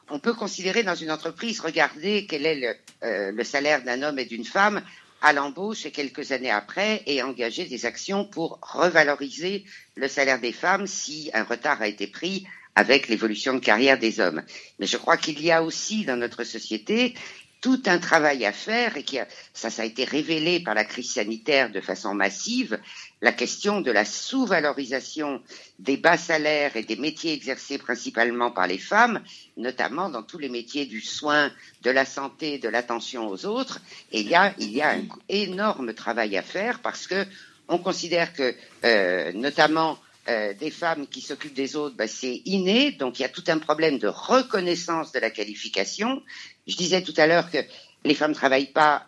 on 0.09 0.19
peut 0.19 0.33
considérer 0.33 0.83
dans 0.83 0.95
une 0.95 1.11
entreprise, 1.11 1.61
regarder 1.61 2.27
quel 2.27 2.47
est 2.47 2.77
le, 3.03 3.33
le 3.33 3.45
salaire 3.45 3.83
d'un 3.83 4.03
homme 4.03 4.19
et 4.19 4.25
d'une 4.25 4.45
femme 4.45 4.81
à 5.21 5.33
l'embauche 5.33 5.85
et 5.85 5.91
quelques 5.91 6.31
années 6.33 6.51
après 6.51 7.03
et 7.07 7.23
engager 7.23 7.67
des 7.67 7.85
actions 7.85 8.25
pour 8.25 8.61
revaloriser 8.63 9.65
le 9.97 10.09
salaire 10.09 10.41
des 10.41 10.53
femmes 10.53 10.87
si 10.87 11.31
un 11.35 11.43
retard 11.43 11.83
a 11.83 11.89
été 11.89 12.07
pris 12.07 12.47
avec 12.77 13.09
l'évolution 13.09 13.55
de 13.55 13.59
carrière 13.59 13.99
des 13.99 14.21
hommes. 14.21 14.43
Mais 14.79 14.87
je 14.87 14.99
crois 14.99 15.17
qu'il 15.17 15.43
y 15.43 15.51
a 15.51 15.63
aussi 15.65 16.05
dans 16.05 16.17
notre 16.17 16.45
société 16.45 17.15
tout 17.63 17.83
un 17.87 17.99
travail 17.99 18.45
à 18.45 18.53
faire 18.53 18.99
et 18.99 19.03
qui 19.03 19.19
a, 19.19 19.27
ça, 19.55 19.69
a 19.83 19.85
été 19.85 20.05
révélé 20.05 20.61
par 20.61 20.75
la 20.75 20.85
crise 20.85 21.15
sanitaire 21.15 21.73
de 21.73 21.81
façon 21.81 22.15
massive, 22.15 22.79
la 23.23 23.33
question 23.33 23.81
de 23.81 23.91
la 23.91 24.05
sous-valorisation 24.05 25.43
des 25.79 25.97
bas 25.97 26.19
salaires 26.19 26.77
et 26.77 26.85
des 26.85 26.97
métiers 26.97 27.33
exercés 27.33 27.79
principalement 27.79 28.51
par 28.51 28.67
les 28.67 28.79
femmes, 28.79 29.23
notamment 29.57 30.11
dans 30.11 30.23
tous 30.23 30.39
les 30.39 30.51
métiers 30.51 30.85
du 30.85 31.01
soin, 31.01 31.51
de 31.83 31.91
la 31.91 32.05
santé, 32.05 32.59
de 32.59 32.69
l'attention 32.69 33.27
aux 33.27 33.47
autres. 33.47 33.81
Et 34.13 34.21
il 34.21 34.29
y 34.29 34.35
a, 34.35 34.55
il 34.59 34.71
y 34.71 34.83
a 34.83 34.91
un 34.91 35.09
énorme 35.31 35.95
travail 35.95 36.37
à 36.37 36.43
faire 36.43 36.81
parce 36.81 37.07
que 37.07 37.25
on 37.69 37.79
considère 37.79 38.33
que, 38.33 38.55
euh, 38.85 39.33
notamment, 39.33 39.99
euh, 40.29 40.55
des 40.55 40.71
femmes 40.71 41.07
qui 41.07 41.21
s'occupent 41.21 41.55
des 41.55 41.77
autres, 41.77 41.97
ben, 41.97 42.09
c'est 42.09 42.43
inné, 42.45 42.93
donc 42.93 43.19
il 43.19 43.23
y 43.23 43.25
a 43.25 43.29
tout 43.29 43.45
un 43.49 43.59
problème 43.59 43.99
de 43.99 44.09
reconnaissance 44.09 45.13
de 45.13 45.19
la 45.19 45.31
qualification. 45.31 46.23
Je 46.67 46.77
disais 46.77 47.03
tout 47.03 47.15
à 47.17 47.27
l'heure 47.27 47.51
que 47.51 47.59
les 48.05 48.15
femmes 48.15 48.31
ne 48.31 48.37
travaillent 48.37 48.73
pas 48.73 49.07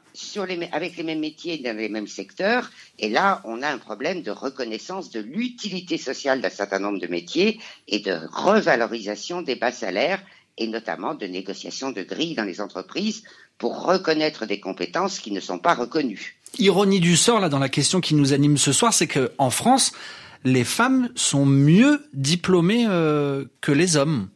avec 0.73 0.97
les 0.97 1.03
mêmes 1.05 1.21
métiers 1.21 1.59
dans 1.59 1.77
les 1.77 1.89
mêmes 1.89 2.09
secteurs, 2.09 2.71
et 2.99 3.09
là, 3.09 3.41
on 3.45 3.63
a 3.63 3.69
un 3.69 3.79
problème 3.79 4.23
de 4.23 4.33
reconnaissance 4.33 5.11
de 5.11 5.21
l'utilité 5.21 5.97
sociale 5.97 6.41
d'un 6.41 6.51
certain 6.51 6.81
nombre 6.81 6.99
de 6.99 7.07
métiers 7.07 7.61
et 7.87 8.01
de 8.01 8.19
revalorisation 8.33 9.43
des 9.43 9.55
bas 9.55 9.71
salaires, 9.71 10.21
et 10.57 10.67
notamment 10.67 11.15
de 11.15 11.27
négociation 11.27 11.93
de 11.93 12.03
grilles 12.03 12.35
dans 12.35 12.45
les 12.45 12.61
entreprises 12.61 13.23
pour 13.59 13.85
reconnaître 13.85 14.45
des 14.47 14.61
compétences 14.61 15.21
qui 15.21 15.31
ne 15.31 15.41
sont 15.41 15.59
pas 15.59 15.75
reconnues. 15.75 16.37
Ironie 16.59 17.01
du 17.01 17.17
sort, 17.17 17.41
là, 17.41 17.49
dans 17.49 17.59
la 17.59 17.69
question 17.69 18.01
qui 18.01 18.15
nous 18.15 18.33
anime 18.33 18.59
ce 18.59 18.73
soir, 18.73 18.93
c'est 18.93 19.07
que 19.07 19.33
en 19.39 19.51
France, 19.51 19.93
les 20.45 20.65
femmes 20.65 21.11
sont 21.15 21.47
mieux 21.47 22.07
diplômées 22.13 22.87
euh, 22.89 23.45
que 23.61 23.73
les 23.73 23.97
hommes. 23.97 24.29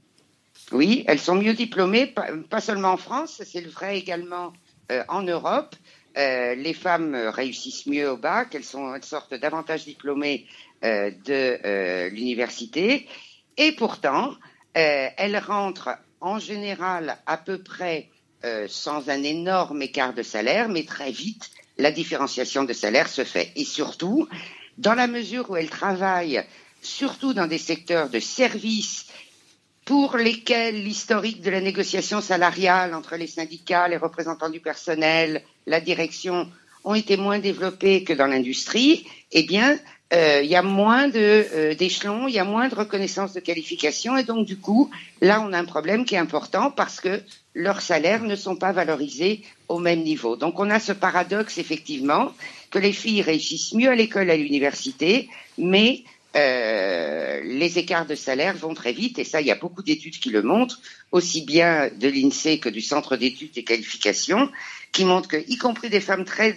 Oui, 0.72 1.04
elles 1.06 1.18
sont 1.18 1.34
mieux 1.34 1.54
diplômées, 1.54 2.14
pas, 2.48 2.60
seulement 2.60 2.92
en 2.92 2.96
France, 2.96 3.42
c'est 3.44 3.66
vrai 3.66 3.98
également 3.98 4.52
euh, 4.90 5.04
en 5.08 5.22
Europe. 5.22 5.76
Euh, 6.16 6.54
les 6.54 6.72
femmes 6.72 7.14
réussissent 7.14 7.86
mieux 7.86 8.10
au 8.10 8.16
bac, 8.16 8.54
elles, 8.54 8.64
sont, 8.64 8.94
elles 8.94 9.04
sortent 9.04 9.34
davantage 9.34 9.84
diplômées 9.84 10.46
de 10.82 12.08
l'université, 12.08 13.06
et 13.56 13.70
pourtant, 13.70 14.34
elles 14.74 15.38
rentrent 15.38 15.96
en 16.20 16.40
général 16.40 17.18
à 17.26 17.36
peu 17.36 17.62
près 17.62 18.08
sans 18.66 19.08
un 19.08 19.22
énorme 19.22 19.80
écart 19.80 20.12
de 20.12 20.24
salaire, 20.24 20.68
mais 20.68 20.84
très 20.84 21.12
vite, 21.12 21.52
la 21.78 21.92
différenciation 21.92 22.64
de 22.64 22.72
salaire 22.72 23.08
se 23.08 23.22
fait. 23.22 23.52
Et 23.54 23.64
surtout, 23.64 24.28
dans 24.78 24.94
la 24.94 25.06
mesure 25.06 25.50
où 25.50 25.56
elles 25.56 25.70
travaillent 25.70 26.44
surtout 26.80 27.32
dans 27.32 27.46
des 27.46 27.58
secteurs 27.58 28.10
de 28.10 28.18
services 28.18 29.06
pour 29.84 30.16
lesquels 30.16 30.82
l'historique 30.82 31.42
de 31.42 31.50
la 31.50 31.60
négociation 31.60 32.20
salariale 32.20 32.94
entre 32.94 33.16
les 33.16 33.26
syndicats, 33.26 33.88
les 33.88 33.96
représentants 33.96 34.50
du 34.50 34.60
personnel, 34.60 35.42
la 35.66 35.80
direction 35.80 36.48
ont 36.84 36.94
été 36.94 37.16
moins 37.16 37.38
développés 37.38 38.04
que 38.04 38.12
dans 38.12 38.26
l'industrie, 38.26 39.06
eh 39.30 39.44
bien, 39.44 39.78
euh, 40.12 40.40
il 40.42 40.50
y 40.50 40.56
a 40.56 40.62
moins 40.62 41.10
euh, 41.14 41.74
d'échelons, 41.74 42.28
il 42.28 42.34
y 42.34 42.38
a 42.38 42.44
moins 42.44 42.68
de 42.68 42.74
reconnaissance 42.74 43.32
de 43.32 43.40
qualification, 43.40 44.16
et 44.16 44.24
donc 44.24 44.46
du 44.46 44.58
coup, 44.58 44.90
là, 45.20 45.40
on 45.40 45.52
a 45.52 45.58
un 45.58 45.64
problème 45.64 46.04
qui 46.04 46.16
est 46.16 46.18
important 46.18 46.70
parce 46.70 47.00
que 47.00 47.22
leurs 47.54 47.80
salaires 47.80 48.22
ne 48.22 48.36
sont 48.36 48.56
pas 48.56 48.72
valorisés 48.72 49.42
au 49.68 49.78
même 49.78 50.02
niveau. 50.02 50.36
Donc, 50.36 50.58
on 50.58 50.70
a 50.70 50.80
ce 50.80 50.92
paradoxe 50.92 51.58
effectivement 51.58 52.32
que 52.72 52.78
les 52.78 52.92
filles 52.92 53.22
réussissent 53.22 53.74
mieux 53.74 53.90
à 53.90 53.94
l'école, 53.94 54.30
à 54.30 54.36
l'université, 54.36 55.28
mais 55.58 56.02
euh, 56.34 57.40
les 57.44 57.78
écarts 57.78 58.06
de 58.06 58.14
salaire 58.14 58.56
vont 58.56 58.74
très 58.74 58.92
vite, 58.92 59.18
et 59.18 59.24
ça, 59.24 59.40
il 59.42 59.46
y 59.46 59.50
a 59.50 59.56
beaucoup 59.56 59.82
d'études 59.82 60.18
qui 60.18 60.30
le 60.30 60.42
montrent, 60.42 60.80
aussi 61.12 61.42
bien 61.42 61.90
de 61.94 62.08
l'INSEE 62.08 62.58
que 62.58 62.70
du 62.70 62.80
Centre 62.80 63.16
d'études 63.16 63.56
et 63.56 63.64
qualifications, 63.64 64.50
qui 64.92 65.04
montrent 65.04 65.28
que, 65.28 65.36
y 65.48 65.56
compris 65.56 65.90
des 65.90 66.00
femmes 66.00 66.24
très, 66.24 66.56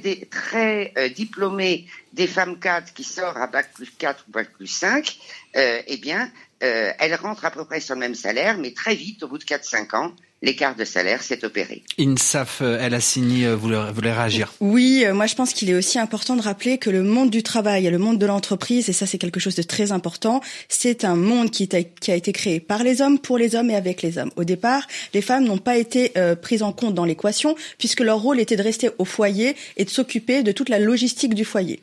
euh, 0.97 1.09
diplômées, 1.09 1.85
des 2.13 2.27
femmes 2.27 2.59
4 2.59 2.93
qui 2.93 3.03
sortent 3.03 3.37
à 3.37 3.47
bac 3.47 3.71
plus 3.73 3.89
4 3.97 4.25
ou 4.27 4.31
bac 4.31 4.51
plus 4.53 4.67
5, 4.67 5.17
euh, 5.57 5.81
eh 5.85 5.97
bien, 5.97 6.31
euh, 6.63 6.91
elles 6.99 7.15
rentrent 7.15 7.45
à 7.45 7.51
peu 7.51 7.65
près 7.65 7.81
sur 7.81 7.95
le 7.95 7.99
même 7.99 8.15
salaire, 8.15 8.57
mais 8.57 8.71
très 8.71 8.95
vite, 8.95 9.23
au 9.23 9.27
bout 9.27 9.37
de 9.37 9.43
4-5 9.43 9.95
ans, 9.95 10.15
l'écart 10.41 10.75
de 10.75 10.85
salaire 10.85 11.23
s'est 11.23 11.43
opéré. 11.43 11.83
INSAF, 11.99 12.61
elle 12.61 12.93
a 12.93 12.99
signé, 12.99 13.53
voulait, 13.53 13.91
voulait 13.91 14.13
réagir. 14.13 14.53
Oui, 14.59 15.03
euh, 15.05 15.13
moi 15.13 15.25
je 15.25 15.35
pense 15.35 15.53
qu'il 15.53 15.69
est 15.69 15.73
aussi 15.73 15.99
important 15.99 16.35
de 16.35 16.41
rappeler 16.41 16.77
que 16.77 16.89
le 16.89 17.03
monde 17.03 17.29
du 17.29 17.43
travail 17.43 17.87
et 17.87 17.89
le 17.89 17.97
monde 17.97 18.19
de 18.19 18.25
l'entreprise, 18.25 18.89
et 18.89 18.93
ça 18.93 19.05
c'est 19.05 19.17
quelque 19.17 19.39
chose 19.39 19.55
de 19.55 19.63
très 19.63 19.91
important, 19.91 20.41
c'est 20.69 21.03
un 21.03 21.15
monde 21.15 21.51
qui, 21.51 21.67
qui, 21.67 22.11
a 22.11 22.15
été 22.15 22.31
créé 22.31 22.59
par 22.59 22.83
les 22.83 23.01
hommes, 23.01 23.19
pour 23.19 23.37
les 23.37 23.55
hommes 23.55 23.69
et 23.69 23.75
avec 23.75 24.01
les 24.01 24.17
hommes. 24.17 24.31
Au 24.35 24.43
départ, 24.43 24.85
les 25.13 25.21
femmes 25.21 25.45
n'ont 25.45 25.57
pas 25.57 25.77
été 25.77 26.11
euh, 26.17 26.35
prises 26.35 26.63
en 26.63 26.73
compte 26.73 26.93
dans 26.93 27.05
l'équation, 27.05 27.55
puisque 27.77 28.01
leur 28.01 28.19
rôle 28.19 28.39
était 28.39 28.55
de 28.55 28.63
rester 28.63 28.89
au 28.97 29.05
foyer 29.05 29.55
et 29.77 29.85
de 29.85 29.89
s'occuper 29.89 30.43
de 30.43 30.51
toute 30.51 30.69
la 30.69 30.79
logistique 30.79 31.33
du 31.33 31.45
foyer 31.45 31.79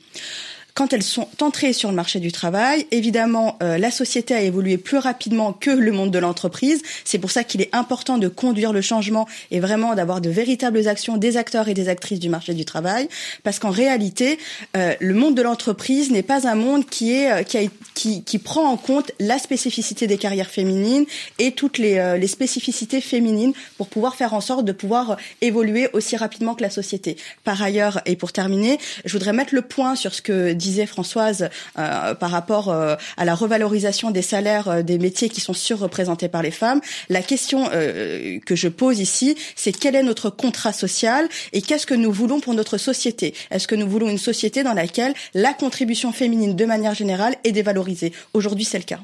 quand 0.75 0.93
elles 0.93 1.03
sont 1.03 1.29
entrées 1.41 1.73
sur 1.73 1.91
le 1.91 1.95
marché 1.95 2.21
du 2.21 2.33
travail, 2.33 2.87
évidemment, 2.91 3.57
euh, 3.63 3.79
la 3.79 3.91
société 3.91 4.35
a 4.35 4.41
évolué 4.41 4.79
plus 4.79 4.99
rapidement 4.99 5.53
que 5.53 5.71
le 5.71 5.93
monde 5.93 6.11
de 6.11 6.19
l'entreprise. 6.19 6.83
C'est 7.05 7.19
pour 7.19 7.31
ça 7.31 7.45
qu'il 7.45 7.61
est 7.61 7.75
important 7.75 8.19
de 8.19 8.29
conduire 8.29 8.73
le 8.73 8.81
changement 8.81 9.29
et 9.51 9.61
vraiment 9.61 9.95
d'avoir 9.95 10.21
de 10.21 10.31
véritables 10.31 10.89
actions 10.89 11.17
des 11.17 11.37
acteurs 11.37 11.69
et 11.69 11.75
des 11.75 11.89
actrices 11.89 12.21
du 12.21 12.29
marché 12.29 12.55
du 12.55 12.65
travail, 12.65 13.09
parce 13.43 13.59
qu'en 13.59 13.71
réalité, 13.71 14.39
euh, 14.77 14.95
le 15.01 15.15
monde 15.15 15.35
de 15.35 15.43
l'entreprise 15.43 16.11
n'est 16.11 16.23
pas 16.23 16.49
un 16.49 16.55
monde 16.55 16.87
qui 16.87 17.13
est 17.13 17.31
euh, 17.31 17.43
qui, 17.43 17.71
qui, 17.95 18.23
qui, 18.25 18.39
prend 18.39 18.67
en 18.67 18.77
compte 18.77 19.13
la 19.21 19.39
spécificité 19.39 20.07
des 20.07 20.19
carrières 20.19 20.51
féminines 20.51 21.05
et 21.39 21.53
toutes 21.53 21.79
les, 21.79 21.99
euh, 21.99 22.17
les 22.17 22.27
spécificités 22.27 23.01
féminines 23.01 23.53
pour 23.77 23.89
pouvoir 23.89 24.15
faire 24.15 24.35
en 24.35 24.41
sorte 24.41 24.65
de 24.65 24.73
pouvoir 24.73 25.17
évoluer 25.41 25.89
aussi 25.93 26.17
rapidement 26.17 26.55
que 26.55 26.63
la 26.63 26.71
société. 26.71 27.17
Par 27.45 27.63
ailleurs, 27.63 28.01
et 28.07 28.17
pour 28.17 28.33
terminer, 28.33 28.79
je 29.05 29.13
voudrais 29.13 29.33
mettre 29.33 29.55
le 29.55 29.63
point 29.63 29.95
sur 29.97 30.15
ce 30.15 30.23
que 30.23 30.53
disait 30.63 30.87
Françoise 30.87 31.51
euh, 31.79 32.15
par 32.15 32.31
rapport 32.31 32.71
euh, 32.71 32.97
à 33.17 33.25
la 33.25 33.35
revalorisation 33.35 34.11
des 34.11 34.23
salaires 34.23 34.69
euh, 34.69 34.83
des 34.83 34.99
métiers 34.99 35.29
qui 35.29 35.41
sont 35.41 35.55
surreprésentés 35.55 36.29
par 36.29 36.43
les 36.43 36.51
femmes. 36.51 36.81
La 37.09 37.23
question 37.23 37.69
que 37.73 38.57
je 38.57 38.69
pose 38.69 39.01
ici, 39.01 39.37
c'est 39.57 39.73
quel 39.73 39.97
est 39.97 40.03
notre 40.03 40.31
contrat 40.31 40.73
social 40.73 41.29
et 41.53 41.63
qu'est-ce 41.63 41.87
que 41.87 41.95
nous 41.95 42.13
voulons 42.13 42.41
pour 42.41 42.55
notre 42.55 42.79
société? 42.79 43.35
Est-ce 43.51 43.67
que 43.67 43.75
nous 43.75 43.89
voulons 43.89 44.09
une 44.09 44.19
société 44.19 44.63
dans 44.63 44.73
laquelle 44.73 45.15
la 45.35 45.53
contribution 45.53 46.13
féminine, 46.13 46.55
de 46.55 46.65
manière 46.65 46.95
générale, 46.95 47.37
est 47.45 47.53
dévalorisée? 47.53 48.13
Aujourd'hui, 48.35 48.65
c'est 48.65 48.79
le 48.79 48.85
cas. 48.85 49.01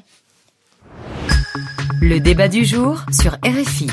Le 2.01 2.19
débat 2.19 2.47
du 2.47 2.65
jour 2.65 3.03
sur 3.11 3.37
RFI. 3.43 3.87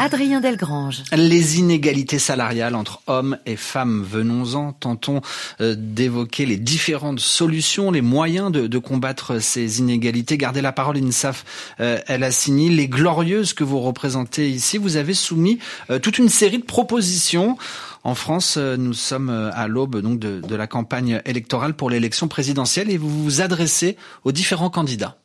Adrien 0.00 0.40
Delgrange. 0.40 1.02
Les 1.14 1.58
inégalités 1.58 2.18
salariales 2.18 2.74
entre 2.74 3.02
hommes 3.06 3.36
et 3.44 3.56
femmes. 3.56 4.02
Venons-en, 4.02 4.72
tentons 4.72 5.20
euh, 5.60 5.76
d'évoquer 5.76 6.46
les 6.46 6.56
différentes 6.56 7.20
solutions, 7.20 7.90
les 7.90 8.00
moyens 8.00 8.50
de, 8.50 8.78
combattre 8.78 9.40
ces 9.40 9.78
inégalités. 9.78 10.38
Gardez 10.38 10.62
la 10.62 10.72
parole, 10.72 10.96
INSAF. 10.96 11.44
Euh, 11.80 11.98
elle 12.06 12.24
a 12.24 12.30
signé 12.30 12.70
les 12.70 12.88
glorieuses 12.88 13.52
que 13.52 13.62
vous 13.62 13.78
représentez 13.80 14.48
ici. 14.48 14.78
Vous 14.78 14.96
avez 14.96 15.12
soumis 15.12 15.58
euh, 15.90 15.98
toute 15.98 16.16
une 16.16 16.30
série 16.30 16.58
de 16.58 16.64
propositions. 16.64 17.58
En 18.02 18.14
France, 18.14 18.56
nous 18.56 18.94
sommes 18.94 19.28
à 19.28 19.68
l'aube 19.68 20.00
donc 20.00 20.18
de, 20.18 20.40
de 20.40 20.56
la 20.56 20.66
campagne 20.66 21.20
électorale 21.26 21.74
pour 21.74 21.90
l'élection 21.90 22.26
présidentielle 22.26 22.88
et 22.90 22.96
vous 22.96 23.22
vous 23.22 23.42
adressez 23.42 23.98
aux 24.24 24.32
différents 24.32 24.70
candidats. 24.70 25.18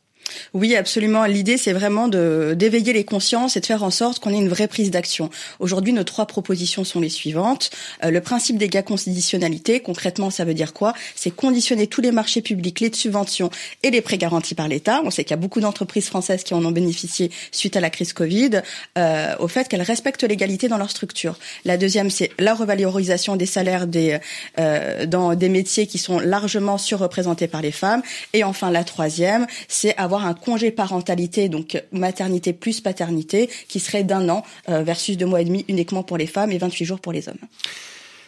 Oui, 0.54 0.76
absolument. 0.76 1.24
L'idée, 1.24 1.56
c'est 1.56 1.72
vraiment 1.72 2.08
d'éveiller 2.08 2.92
les 2.92 3.04
consciences 3.04 3.56
et 3.56 3.60
de 3.60 3.66
faire 3.66 3.82
en 3.82 3.90
sorte 3.90 4.20
qu'on 4.20 4.30
ait 4.30 4.38
une 4.38 4.48
vraie 4.48 4.68
prise 4.68 4.90
d'action. 4.90 5.30
Aujourd'hui, 5.58 5.92
nos 5.92 6.04
trois 6.04 6.26
propositions 6.26 6.84
sont 6.84 7.00
les 7.00 7.08
suivantes. 7.08 7.70
Euh, 8.04 8.10
le 8.10 8.20
principe 8.20 8.58
des 8.58 8.68
conditionnalité, 8.82 9.80
concrètement, 9.80 10.30
ça 10.30 10.44
veut 10.44 10.54
dire 10.54 10.72
quoi? 10.72 10.94
C'est 11.14 11.30
conditionner 11.30 11.86
tous 11.86 12.00
les 12.00 12.12
marchés 12.12 12.42
publics, 12.42 12.80
les 12.80 12.92
subventions 12.92 13.50
et 13.82 13.90
les 13.90 14.00
prêts 14.00 14.18
garantis 14.18 14.54
par 14.54 14.68
l'État. 14.68 15.00
On 15.04 15.10
sait 15.10 15.24
qu'il 15.24 15.32
y 15.32 15.34
a 15.34 15.38
beaucoup 15.38 15.60
d'entreprises 15.60 16.06
françaises 16.06 16.42
qui 16.44 16.54
en 16.54 16.64
ont 16.64 16.70
bénéficié 16.70 17.30
suite 17.52 17.76
à 17.76 17.80
la 17.80 17.90
crise 17.90 18.12
Covid, 18.12 18.62
euh, 18.98 19.34
au 19.38 19.48
fait 19.48 19.68
qu'elles 19.68 19.82
respectent 19.82 20.24
l'égalité 20.24 20.68
dans 20.68 20.78
leur 20.78 20.90
structure. 20.90 21.38
La 21.64 21.76
deuxième, 21.76 22.10
c'est 22.10 22.30
la 22.38 22.54
revalorisation 22.54 23.36
des 23.36 23.46
salaires 23.46 23.86
des 23.86 24.18
euh, 24.58 25.06
dans 25.06 25.34
des 25.34 25.48
métiers 25.48 25.86
qui 25.86 25.98
sont 25.98 26.18
largement 26.18 26.78
surreprésentés 26.78 27.48
par 27.48 27.62
les 27.62 27.72
femmes. 27.72 28.02
Et 28.32 28.44
enfin, 28.44 28.70
la 28.70 28.84
troisième, 28.84 29.46
c'est 29.68 29.96
avoir 29.96 30.15
un 30.24 30.34
congé 30.34 30.70
parentalité, 30.70 31.48
donc 31.48 31.82
maternité 31.92 32.52
plus 32.52 32.80
paternité, 32.80 33.50
qui 33.68 33.80
serait 33.80 34.04
d'un 34.04 34.28
an 34.28 34.42
euh, 34.68 34.82
versus 34.82 35.16
deux 35.16 35.26
mois 35.26 35.40
et 35.40 35.44
demi 35.44 35.64
uniquement 35.68 36.02
pour 36.02 36.16
les 36.16 36.26
femmes 36.26 36.52
et 36.52 36.58
28 36.58 36.84
jours 36.84 37.00
pour 37.00 37.12
les 37.12 37.28
hommes. 37.28 37.36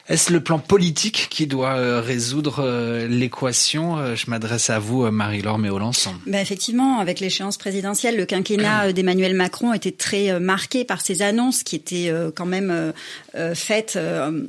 Est-ce 0.08 0.32
le 0.32 0.40
plan 0.40 0.58
politique 0.58 1.26
qui 1.28 1.46
doit 1.46 1.74
euh, 1.74 2.00
résoudre 2.00 2.64
euh, 2.64 3.06
l'équation? 3.06 3.98
Euh, 3.98 4.16
Je 4.16 4.30
m'adresse 4.30 4.70
à 4.70 4.78
vous, 4.78 5.10
Marie-Laure 5.10 5.58
Méolance. 5.58 6.08
Ben 6.26 6.40
effectivement, 6.40 6.98
avec 6.98 7.20
l'échéance 7.20 7.58
présidentielle, 7.58 8.16
le 8.16 8.24
quinquennat 8.24 8.94
d'Emmanuel 8.94 9.34
Macron 9.34 9.74
était 9.74 9.92
très 9.92 10.40
marqué 10.40 10.84
par 10.84 11.02
ses 11.02 11.20
annonces 11.20 11.62
qui 11.62 11.76
étaient 11.76 12.12
quand 12.34 12.46
même 12.46 12.92
faites 13.54 13.98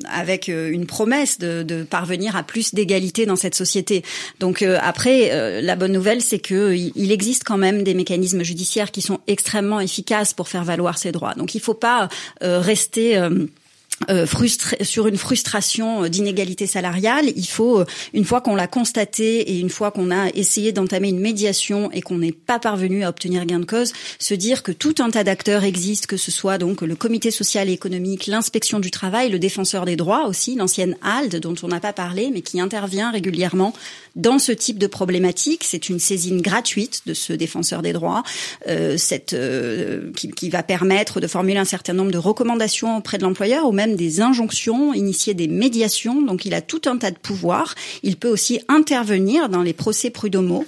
avec 0.09 0.47
une 0.47 0.85
promesse 0.85 1.39
de, 1.39 1.63
de 1.63 1.83
parvenir 1.83 2.35
à 2.35 2.43
plus 2.43 2.73
d'égalité 2.73 3.25
dans 3.25 3.35
cette 3.35 3.55
société. 3.55 4.03
Donc 4.39 4.61
après, 4.61 5.61
la 5.61 5.75
bonne 5.75 5.91
nouvelle, 5.91 6.21
c'est 6.21 6.39
que 6.39 6.73
il 6.73 7.11
existe 7.11 7.43
quand 7.43 7.57
même 7.57 7.83
des 7.83 7.93
mécanismes 7.93 8.43
judiciaires 8.43 8.91
qui 8.91 9.01
sont 9.01 9.19
extrêmement 9.27 9.79
efficaces 9.79 10.33
pour 10.33 10.47
faire 10.47 10.63
valoir 10.63 10.97
ses 10.97 11.11
droits. 11.11 11.33
Donc 11.33 11.53
il 11.53 11.57
ne 11.57 11.63
faut 11.63 11.73
pas 11.73 12.07
rester 12.41 13.19
euh, 14.09 14.25
sur 14.81 15.07
une 15.07 15.17
frustration 15.17 16.05
euh, 16.05 16.09
d'inégalité 16.09 16.67
salariale, 16.67 17.25
il 17.35 17.47
faut, 17.47 17.81
euh, 17.81 17.85
une 18.13 18.23
fois 18.23 18.39
qu'on 18.39 18.55
l'a 18.55 18.67
constaté 18.67 19.51
et 19.51 19.59
une 19.59 19.69
fois 19.69 19.91
qu'on 19.91 20.09
a 20.09 20.29
essayé 20.29 20.71
d'entamer 20.71 21.09
une 21.09 21.19
médiation 21.19 21.91
et 21.91 22.01
qu'on 22.01 22.17
n'est 22.17 22.31
pas 22.31 22.59
parvenu 22.59 23.03
à 23.03 23.09
obtenir 23.09 23.45
gain 23.45 23.59
de 23.59 23.65
cause, 23.65 23.91
se 24.17 24.33
dire 24.33 24.63
que 24.63 24.71
tout 24.71 24.95
un 24.99 25.09
tas 25.09 25.25
d'acteurs 25.25 25.65
existent, 25.65 26.07
que 26.07 26.15
ce 26.15 26.31
soit 26.31 26.57
donc 26.57 26.81
le 26.81 26.95
comité 26.95 27.29
social 27.29 27.67
et 27.69 27.73
économique, 27.73 28.27
l'inspection 28.27 28.79
du 28.79 28.89
travail, 28.89 29.29
le 29.29 29.39
défenseur 29.39 29.83
des 29.83 29.97
droits 29.97 30.27
aussi, 30.27 30.55
l'ancienne 30.55 30.95
ALD 31.01 31.35
dont 31.41 31.55
on 31.63 31.67
n'a 31.67 31.81
pas 31.81 31.93
parlé, 31.93 32.29
mais 32.33 32.41
qui 32.41 32.61
intervient 32.61 33.11
régulièrement 33.11 33.73
dans 34.15 34.39
ce 34.39 34.53
type 34.53 34.77
de 34.77 34.87
problématique. 34.87 35.63
C'est 35.65 35.89
une 35.89 35.99
saisine 35.99 36.41
gratuite 36.41 37.01
de 37.05 37.13
ce 37.13 37.33
défenseur 37.33 37.81
des 37.81 37.91
droits, 37.91 38.23
euh, 38.67 38.95
cette, 38.97 39.35
qui, 40.15 40.31
qui 40.31 40.49
va 40.49 40.63
permettre 40.63 41.19
de 41.19 41.27
formuler 41.27 41.59
un 41.59 41.65
certain 41.65 41.93
nombre 41.93 42.11
de 42.11 42.17
recommandations 42.17 42.97
auprès 42.97 43.17
de 43.17 43.23
l'employeur 43.23 43.65
ou 43.65 43.73
même 43.73 43.88
des 43.95 44.21
injonctions, 44.21 44.93
initier 44.93 45.33
des 45.33 45.47
médiations. 45.47 46.21
Donc 46.21 46.45
il 46.45 46.53
a 46.53 46.61
tout 46.61 46.81
un 46.85 46.97
tas 46.97 47.11
de 47.11 47.17
pouvoirs. 47.17 47.75
Il 48.03 48.17
peut 48.17 48.29
aussi 48.29 48.59
intervenir 48.67 49.49
dans 49.49 49.61
les 49.61 49.73
procès 49.73 50.09
prud'homaux. 50.09 50.65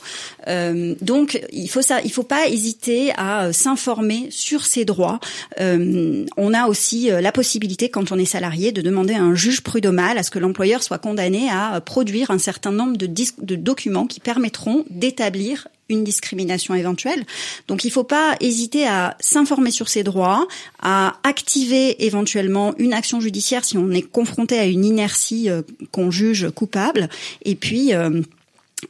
Euh, 0.47 0.95
donc 1.01 1.41
il 1.51 1.69
faut 1.69 1.81
ça, 1.81 2.01
il 2.03 2.11
faut 2.11 2.23
pas 2.23 2.47
hésiter 2.47 3.11
à 3.17 3.45
euh, 3.45 3.51
s'informer 3.51 4.27
sur 4.29 4.65
ses 4.65 4.85
droits. 4.85 5.19
Euh, 5.59 6.25
on 6.37 6.53
a 6.53 6.67
aussi 6.67 7.09
la 7.09 7.31
possibilité, 7.31 7.89
quand 7.89 8.11
on 8.11 8.17
est 8.17 8.25
salarié, 8.25 8.71
de 8.71 8.81
demander 8.81 9.13
à 9.13 9.21
un 9.21 9.35
juge 9.35 9.61
prud'homal 9.61 10.17
à 10.17 10.23
ce 10.23 10.31
que 10.31 10.39
l'employeur 10.39 10.83
soit 10.83 10.97
condamné 10.97 11.49
à 11.49 11.81
produire 11.81 12.31
un 12.31 12.39
certain 12.39 12.71
nombre 12.71 12.97
de, 12.97 13.07
de 13.07 13.55
documents 13.55 14.07
qui 14.07 14.19
permettront 14.19 14.85
d'établir 14.89 15.67
une 15.91 16.03
discrimination 16.03 16.73
éventuelle. 16.73 17.25
Donc 17.67 17.83
il 17.83 17.87
ne 17.87 17.93
faut 17.93 18.03
pas 18.03 18.35
hésiter 18.39 18.87
à 18.87 19.17
s'informer 19.19 19.71
sur 19.71 19.89
ses 19.89 20.03
droits, 20.03 20.47
à 20.81 21.17
activer 21.23 22.05
éventuellement 22.05 22.73
une 22.77 22.93
action 22.93 23.19
judiciaire 23.19 23.63
si 23.63 23.77
on 23.77 23.91
est 23.91 24.01
confronté 24.01 24.57
à 24.57 24.65
une 24.65 24.85
inertie 24.85 25.49
euh, 25.49 25.61
qu'on 25.91 26.11
juge 26.11 26.49
coupable. 26.49 27.09
Et 27.43 27.55
puis 27.55 27.93
euh, 27.93 28.21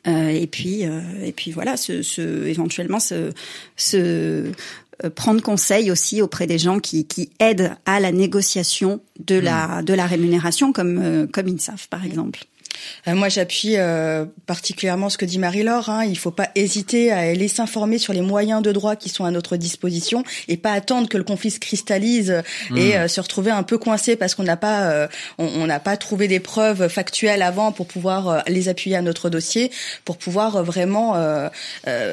euh, 0.08 0.30
et 0.30 0.48
puis 0.48 0.84
et 0.84 1.34
puis 1.36 1.52
voilà, 1.52 1.76
ce, 1.76 2.02
ce 2.02 2.46
éventuellement 2.46 3.00
ce, 3.00 3.32
ce 3.76 4.52
prendre 5.16 5.42
conseil 5.42 5.92
aussi 5.92 6.22
auprès 6.22 6.48
des 6.48 6.60
gens 6.60 6.80
qui, 6.80 7.06
qui 7.06 7.30
aident 7.40 7.76
à 7.86 8.00
la 8.00 8.12
négociation 8.12 9.02
de 9.20 9.36
la 9.36 9.82
de 9.82 9.94
la 9.94 10.06
rémunération 10.06 10.72
comme 10.72 11.28
comme 11.32 11.48
INSAF 11.48 11.88
par 11.88 12.06
exemple. 12.06 12.46
Euh, 13.08 13.16
moi, 13.16 13.30
j'appuie 13.30 13.76
euh, 13.78 14.26
particulièrement 14.46 15.10
ce 15.10 15.18
que 15.18 15.26
dit 15.26 15.40
Marie-Laure. 15.40 15.90
Hein. 15.90 16.06
Il 16.06 16.12
ne 16.12 16.16
faut 16.16 16.32
pas 16.32 16.50
hésiter 16.56 17.12
à 17.12 17.20
aller 17.20 17.48
s'informer 17.48 17.98
sur 17.98 18.14
les 18.14 18.22
moyens 18.22 18.62
de 18.62 18.72
droit 18.72 18.96
qui 18.96 19.10
sont 19.10 19.26
à 19.26 19.32
notre 19.32 19.58
disposition 19.58 20.24
et 20.48 20.58
pas 20.58 20.74
attendre 20.74 21.10
que 21.10 21.18
le 21.18 21.24
conflit 21.24 21.52
se 21.52 21.60
cristallise 21.60 22.42
et 22.76 22.90
mmh. 22.90 22.94
euh, 22.94 23.08
se 23.08 23.22
retrouver 23.22 23.52
un 23.52 23.64
peu 23.64 23.78
coincé 23.78 24.16
parce 24.16 24.36
qu'on 24.36 24.44
n'a 24.44 24.58
pas 24.58 25.08
on 25.38 25.66
n'a 25.66 25.80
pas 25.80 25.98
trouvé 25.98 26.28
des 26.28 26.40
preuves 26.40 26.88
factuelles 26.88 27.42
avant 27.42 27.72
pour 27.72 27.86
pouvoir 27.88 28.44
les 28.48 28.70
appuyer 28.70 28.96
à 28.96 29.02
notre 29.02 29.30
dossier, 29.30 29.72
pour 30.06 30.18
pouvoir 30.18 30.64
vraiment 30.64 31.16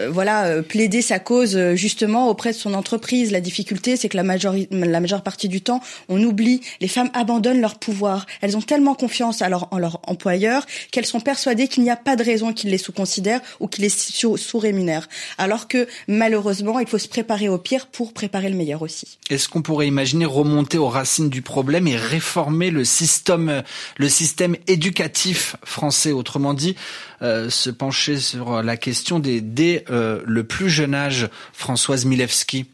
voilà 0.09 0.62
plaider 0.62 1.02
sa 1.02 1.18
cause 1.18 1.74
justement 1.74 2.28
auprès 2.28 2.52
de 2.52 2.57
son 2.57 2.74
entreprise. 2.74 3.31
La 3.33 3.40
difficulté, 3.40 3.96
c'est 3.96 4.09
que 4.09 4.16
la 4.16 4.22
majorité, 4.22 4.74
la 4.74 5.00
majeure 5.00 5.22
partie 5.22 5.48
du 5.48 5.61
temps, 5.61 5.81
on 6.09 6.22
oublie. 6.22 6.61
Les 6.81 6.88
femmes 6.88 7.11
abandonnent 7.14 7.61
leur 7.61 7.78
pouvoir. 7.78 8.26
Elles 8.40 8.57
ont 8.57 8.62
tellement 8.62 8.94
confiance 8.94 9.42
à 9.42 9.48
leur, 9.48 9.68
en 9.72 9.78
leur 9.78 10.00
employeur 10.07 10.58
qu'elles 10.90 11.07
sont 11.07 11.21
persuadées 11.21 11.68
qu'il 11.68 11.83
n'y 11.83 11.90
a 11.90 11.97
pas 11.97 12.16
de 12.16 12.25
raison 12.25 12.53
qu'ils 12.53 12.71
les 12.71 12.79
sous-considèrent 12.79 13.40
ou 13.61 13.68
qu'ils 13.68 13.85
les 13.85 13.90
sous-rémunèrent. 13.90 15.09
Alors 15.38 15.68
que 15.68 15.87
malheureusement, 16.07 16.79
il 16.79 16.87
faut 16.87 16.99
se 16.99 17.09
préparer 17.09 17.49
au 17.49 17.59
pire 17.59 17.87
pour 17.87 18.12
préparer 18.12 18.49
le 18.49 18.57
meilleur 18.57 18.83
aussi. 18.83 19.18
Est-ce 19.31 19.49
qu'on 19.49 19.62
pourrait 19.62 19.87
imaginer 19.87 20.25
remonter 20.25 20.79
aux 20.79 20.88
racines 20.88 21.31
du 21.31 21.42
problème 21.42 21.87
et 21.87 21.97
réformer 21.97 22.71
le 22.71 22.85
système, 22.85 23.62
le 23.97 24.09
système 24.09 24.57
éducatif 24.66 25.57
français, 25.64 26.12
autrement 26.12 26.55
dit, 26.55 26.77
euh, 27.23 27.51
se 27.51 27.71
pencher 27.71 28.18
sur 28.18 28.62
la 28.62 28.77
question 28.77 29.18
des 29.18 29.40
dès 29.40 29.85
euh, 29.90 30.23
le 30.27 30.44
plus 30.44 30.71
jeune 30.71 30.94
âge, 30.94 31.29
Françoise 31.53 32.05
Milewski 32.05 32.66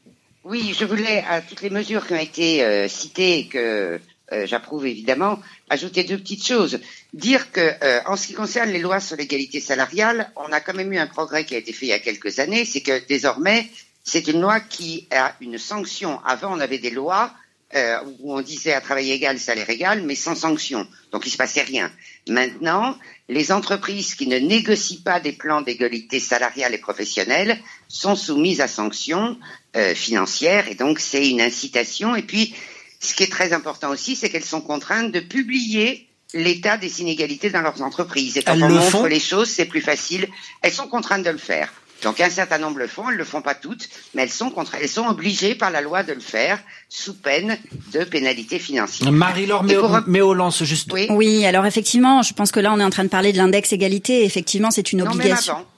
Oui, 0.44 0.74
je 0.78 0.84
voulais 0.84 1.24
à 1.28 1.40
toutes 1.40 1.62
les 1.62 1.70
mesures 1.70 2.06
qui 2.06 2.12
ont 2.12 2.18
été 2.18 2.62
euh, 2.62 2.88
citées 2.88 3.48
que 3.50 4.00
euh, 4.32 4.46
j'approuve 4.46 4.86
évidemment, 4.86 5.38
ajouter 5.68 6.02
deux 6.02 6.16
petites 6.16 6.46
choses. 6.46 6.80
Dire 7.12 7.52
que, 7.52 7.60
euh, 7.60 8.00
en 8.06 8.16
ce 8.16 8.28
qui 8.28 8.32
concerne 8.32 8.70
les 8.70 8.78
lois 8.78 8.98
sur 8.98 9.16
l'égalité 9.16 9.60
salariale, 9.60 10.32
on 10.36 10.50
a 10.50 10.60
quand 10.60 10.72
même 10.72 10.92
eu 10.92 10.98
un 10.98 11.06
progrès 11.06 11.44
qui 11.44 11.54
a 11.54 11.58
été 11.58 11.74
fait 11.74 11.86
il 11.86 11.90
y 11.90 11.92
a 11.92 11.98
quelques 11.98 12.38
années, 12.38 12.64
c'est 12.64 12.80
que 12.80 13.06
désormais, 13.06 13.68
c'est 14.02 14.26
une 14.26 14.40
loi 14.40 14.60
qui 14.60 15.06
a 15.10 15.34
une 15.42 15.58
sanction. 15.58 16.20
Avant, 16.24 16.56
on 16.56 16.60
avait 16.60 16.78
des 16.78 16.90
lois 16.90 17.34
euh, 17.74 17.98
où 18.20 18.34
on 18.34 18.40
disait 18.40 18.72
à 18.72 18.80
travail 18.80 19.10
égal, 19.10 19.38
salaire 19.38 19.68
égal, 19.68 20.02
mais 20.02 20.14
sans 20.14 20.34
sanction. 20.34 20.86
Donc 21.12 21.26
il 21.26 21.30
se 21.30 21.36
passait 21.36 21.62
rien. 21.62 21.92
Maintenant, 22.26 22.96
les 23.28 23.52
entreprises 23.52 24.14
qui 24.14 24.26
ne 24.26 24.38
négocient 24.38 25.02
pas 25.04 25.20
des 25.20 25.32
plans 25.32 25.60
d'égalité 25.60 26.18
salariale 26.18 26.72
et 26.72 26.78
professionnelle 26.78 27.58
sont 27.88 28.16
soumises 28.16 28.62
à 28.62 28.68
sanctions 28.68 29.38
financières, 29.94 30.68
et 30.68 30.76
donc 30.76 31.00
c'est 31.00 31.28
une 31.28 31.40
incitation. 31.40 32.14
Et 32.14 32.22
puis, 32.22 32.54
ce 33.04 33.14
qui 33.14 33.22
est 33.22 33.30
très 33.30 33.52
important 33.52 33.90
aussi, 33.90 34.16
c'est 34.16 34.30
qu'elles 34.30 34.44
sont 34.44 34.60
contraintes 34.60 35.12
de 35.12 35.20
publier 35.20 36.08
l'état 36.32 36.76
des 36.76 37.00
inégalités 37.00 37.50
dans 37.50 37.60
leurs 37.60 37.82
entreprises. 37.82 38.36
Et 38.36 38.42
quand 38.42 38.60
on 38.60 38.68
montre 38.68 39.08
les 39.08 39.20
choses, 39.20 39.48
c'est 39.48 39.66
plus 39.66 39.80
facile. 39.80 40.28
Elles 40.62 40.72
sont 40.72 40.88
contraintes 40.88 41.22
de 41.22 41.30
le 41.30 41.38
faire. 41.38 41.72
Donc 42.02 42.20
un 42.20 42.28
certain 42.28 42.58
nombre 42.58 42.78
le 42.78 42.86
font, 42.86 43.08
elles 43.08 43.16
le 43.16 43.24
font 43.24 43.40
pas 43.40 43.54
toutes, 43.54 43.88
mais 44.14 44.22
elles 44.22 44.30
sont 44.30 44.52
elles 44.78 44.88
sont 44.88 45.06
obligées 45.06 45.54
par 45.54 45.70
la 45.70 45.80
loi 45.80 46.02
de 46.02 46.12
le 46.12 46.20
faire 46.20 46.58
sous 46.90 47.14
peine 47.14 47.56
de 47.92 48.04
pénalités 48.04 48.58
financières. 48.58 49.10
Marie-Laure 49.10 49.64
Méolance, 50.06 50.64
juste. 50.64 50.92
Oui. 50.92 51.06
oui. 51.10 51.46
alors 51.46 51.64
effectivement, 51.64 52.20
je 52.20 52.34
pense 52.34 52.50
que 52.52 52.60
là 52.60 52.72
on 52.74 52.80
est 52.80 52.84
en 52.84 52.90
train 52.90 53.04
de 53.04 53.08
parler 53.08 53.32
de 53.32 53.38
l'index 53.38 53.72
égalité. 53.72 54.24
Effectivement, 54.24 54.70
c'est 54.70 54.92
une 54.92 55.02
obligation. 55.02 55.54
Non, 55.54 55.58
même 55.60 55.66
avant. 55.66 55.70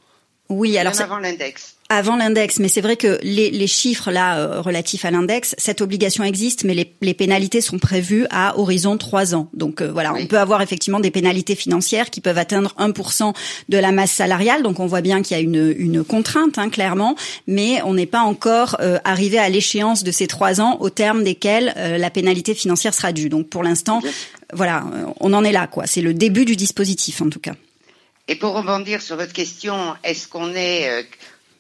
Oui, 0.49 0.79
alors 0.79 0.95
même 0.95 1.03
avant 1.03 1.19
l'index 1.19 1.76
avant 1.89 2.17
l'index, 2.17 2.59
mais 2.59 2.69
c'est 2.69 2.81
vrai 2.81 2.97
que 2.97 3.19
les, 3.23 3.51
les 3.51 3.67
chiffres 3.67 4.11
là 4.11 4.39
euh, 4.39 4.61
relatifs 4.61 5.05
à 5.05 5.11
l'index, 5.11 5.55
cette 5.57 5.81
obligation 5.81 6.25
existe, 6.25 6.65
mais 6.65 6.75
les, 6.75 6.93
les, 7.01 7.15
pénalités 7.15 7.61
sont 7.61 7.79
prévues 7.79 8.27
à 8.31 8.59
horizon 8.59 8.99
trois 8.99 9.35
ans. 9.35 9.49
Donc 9.53 9.81
euh, 9.81 9.93
voilà, 9.93 10.13
on 10.15 10.27
peut 10.27 10.39
avoir 10.39 10.63
effectivement 10.63 10.99
des 10.99 11.13
pénalités 11.13 11.55
financières 11.55 12.11
qui 12.11 12.21
peuvent 12.21 12.39
atteindre 12.39 12.75
1% 12.79 13.35
de 13.69 13.79
la 13.79 13.93
masse 13.93 14.11
salariale. 14.11 14.63
Donc 14.63 14.81
on 14.81 14.87
voit 14.87 15.01
bien 15.01 15.23
qu'il 15.23 15.37
y 15.37 15.41
a 15.41 15.43
une, 15.43 15.75
une 15.79 16.03
contrainte 16.03 16.59
hein, 16.59 16.71
clairement, 16.71 17.15
mais 17.47 17.81
on 17.85 17.95
n'est 17.95 18.07
pas 18.07 18.23
encore 18.23 18.77
euh, 18.81 18.99
arrivé 19.05 19.39
à 19.39 19.49
l'échéance 19.49 20.03
de 20.03 20.11
ces 20.11 20.27
trois 20.27 20.61
ans 20.61 20.79
au 20.81 20.91
terme 20.91 21.23
desquels 21.23 21.75
la 21.77 22.11
pénalité 22.11 22.55
financière 22.55 22.95
sera 22.95 23.13
due. 23.13 23.29
Donc 23.29 23.49
pour 23.49 23.63
l'instant, 23.63 24.01
voilà, 24.53 24.85
on 25.21 25.33
en 25.33 25.45
est 25.45 25.53
là 25.53 25.67
quoi. 25.67 25.87
C'est 25.87 26.01
le 26.01 26.15
début 26.15 26.45
du 26.45 26.57
dispositif 26.57 27.23
en 27.23 27.29
tout 27.29 27.41
cas. 27.41 27.55
Et 28.29 28.35
pour 28.35 28.55
rebondir 28.55 29.03
sur 29.03 29.17
votre 29.17 29.33
question, 29.33 29.95
est-ce 30.03 30.27
qu'on 30.27 30.53
est 30.55 31.07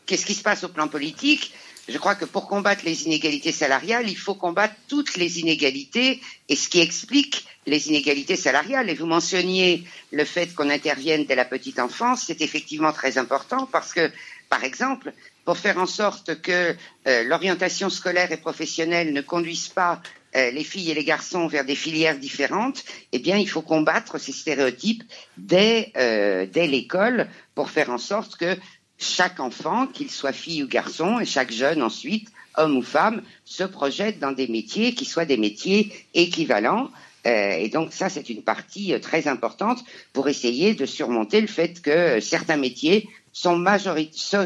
Qu'est-ce 0.07 0.25
qui 0.25 0.35
se 0.35 0.42
passe 0.42 0.64
au 0.64 0.69
plan 0.69 0.88
politique? 0.88 1.53
Je 1.88 1.99
crois 1.99 2.16
que 2.16 2.25
pour 2.25 2.49
combattre 2.49 2.85
les 2.85 3.05
inégalités 3.05 3.53
salariales, 3.53 4.09
il 4.09 4.16
faut 4.16 4.35
combattre 4.35 4.75
toutes 4.88 5.16
les 5.16 5.38
inégalités 5.38 6.21
et 6.49 6.57
ce 6.57 6.69
qui 6.69 6.81
explique 6.81 7.47
les 7.66 7.88
inégalités 7.88 8.37
salariales. 8.37 8.90
Et 8.90 8.95
vous 8.95 9.07
mentionniez 9.07 9.85
le 10.11 10.25
fait 10.25 10.53
qu'on 10.55 10.71
intervienne 10.71 11.27
dès 11.27 11.37
la 11.37 11.45
petite 11.45 11.79
enfance, 11.79 12.25
c'est 12.27 12.40
effectivement 12.40 12.92
très 12.92 13.19
important 13.19 13.66
parce 13.71 13.92
que, 13.92 14.11
par 14.49 14.64
exemple, 14.64 15.12
pour 15.45 15.59
faire 15.59 15.79
en 15.79 15.87
sorte 15.87 16.40
que 16.42 16.75
euh, 17.07 17.23
l'orientation 17.25 17.88
scolaire 17.88 18.33
et 18.33 18.37
professionnelle 18.37 19.12
ne 19.12 19.21
conduise 19.21 19.69
pas 19.69 20.03
euh, 20.35 20.51
les 20.51 20.64
filles 20.64 20.90
et 20.90 20.95
les 20.95 21.05
garçons 21.05 21.47
vers 21.47 21.64
des 21.64 21.77
filières 21.77 22.19
différentes, 22.19 22.85
eh 23.12 23.21
bien, 23.21 23.37
il 23.37 23.49
faut 23.49 23.62
combattre 23.62 24.19
ces 24.19 24.33
stéréotypes 24.33 25.05
dès, 25.38 25.92
euh, 25.97 26.47
dès 26.47 26.66
l'école 26.66 27.29
pour 27.55 27.71
faire 27.71 27.90
en 27.90 27.99
sorte 27.99 28.37
que 28.37 28.57
chaque 28.99 29.41
enfant, 29.41 29.87
qu'il 29.87 30.11
soit 30.11 30.33
fille 30.33 30.63
ou 30.63 30.69
garçon, 30.69 31.21
et 31.21 31.25
chaque 31.25 31.53
jeune 31.53 31.83
ensuite, 31.83 32.29
homme 32.57 32.77
ou 32.77 32.83
femme, 32.83 33.23
se 33.45 33.65
projette 33.65 34.19
dans 34.19 34.33
des 34.33 34.49
métiers 34.49 34.95
qui 34.95 35.05
soient 35.05 35.25
des 35.25 35.37
métiers 35.37 35.93
équivalents. 36.15 36.91
Euh, 37.27 37.53
et 37.53 37.69
donc 37.69 37.93
ça, 37.93 38.09
c'est 38.09 38.29
une 38.31 38.43
partie 38.43 38.95
euh, 38.95 38.99
très 38.99 39.29
importante 39.29 39.85
pour 40.13 40.29
essayer 40.29 40.75
de 40.75 40.87
surmonter 40.87 41.41
le 41.41 41.49
fait 41.49 41.83
que 41.83 42.21
certains 42.21 42.57
métiers 42.57 43.09
sont, 43.33 43.63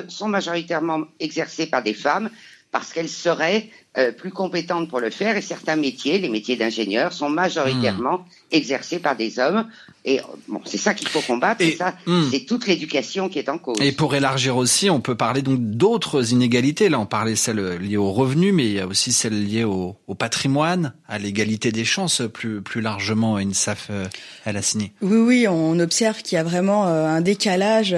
sont 0.08 0.28
majoritairement 0.28 1.04
exercés 1.20 1.66
par 1.66 1.82
des 1.82 1.94
femmes, 1.94 2.30
parce 2.72 2.92
qu'elles 2.92 3.08
seraient 3.08 3.68
euh, 3.98 4.12
plus 4.12 4.30
compétentes 4.30 4.88
pour 4.88 5.00
le 5.00 5.10
faire 5.10 5.36
et 5.36 5.42
certains 5.42 5.74
métiers, 5.74 6.20
les 6.20 6.28
métiers 6.28 6.54
d'ingénieur, 6.54 7.12
sont 7.12 7.28
majoritairement 7.28 8.18
hmm. 8.18 8.24
exercés 8.52 9.00
par 9.00 9.16
des 9.16 9.40
hommes. 9.40 9.66
Et 10.04 10.20
bon, 10.46 10.60
c'est 10.64 10.78
ça 10.78 10.94
qu'il 10.94 11.08
faut 11.08 11.20
combattre. 11.20 11.60
Et, 11.60 11.72
ça, 11.72 11.96
hmm. 12.06 12.28
c'est 12.30 12.46
toute 12.46 12.68
l'éducation 12.68 13.28
qui 13.28 13.40
est 13.40 13.48
en 13.48 13.58
cause. 13.58 13.78
Et 13.80 13.90
pour 13.90 14.14
élargir 14.14 14.56
aussi, 14.56 14.88
on 14.90 15.00
peut 15.00 15.16
parler 15.16 15.42
donc 15.42 15.58
d'autres 15.58 16.32
inégalités. 16.32 16.88
Là, 16.88 17.00
on 17.00 17.06
parlait 17.06 17.34
celles 17.34 17.78
liées 17.78 17.96
au 17.96 18.12
revenu, 18.12 18.52
mais 18.52 18.64
il 18.66 18.72
y 18.74 18.78
a 18.78 18.86
aussi 18.86 19.12
celles 19.12 19.44
liées 19.44 19.64
au, 19.64 19.96
au 20.06 20.14
patrimoine, 20.14 20.94
à 21.08 21.18
l'égalité 21.18 21.72
des 21.72 21.84
chances 21.84 22.22
plus 22.32 22.62
plus 22.62 22.82
largement. 22.82 23.38
INSAF, 23.38 23.88
euh, 23.90 24.06
elle 24.44 24.56
a 24.56 24.62
signé. 24.62 24.92
Oui, 25.02 25.18
oui, 25.18 25.48
on 25.48 25.80
observe 25.80 26.22
qu'il 26.22 26.36
y 26.36 26.38
a 26.38 26.44
vraiment 26.44 26.86
euh, 26.86 27.08
un 27.08 27.22
décalage 27.22 27.96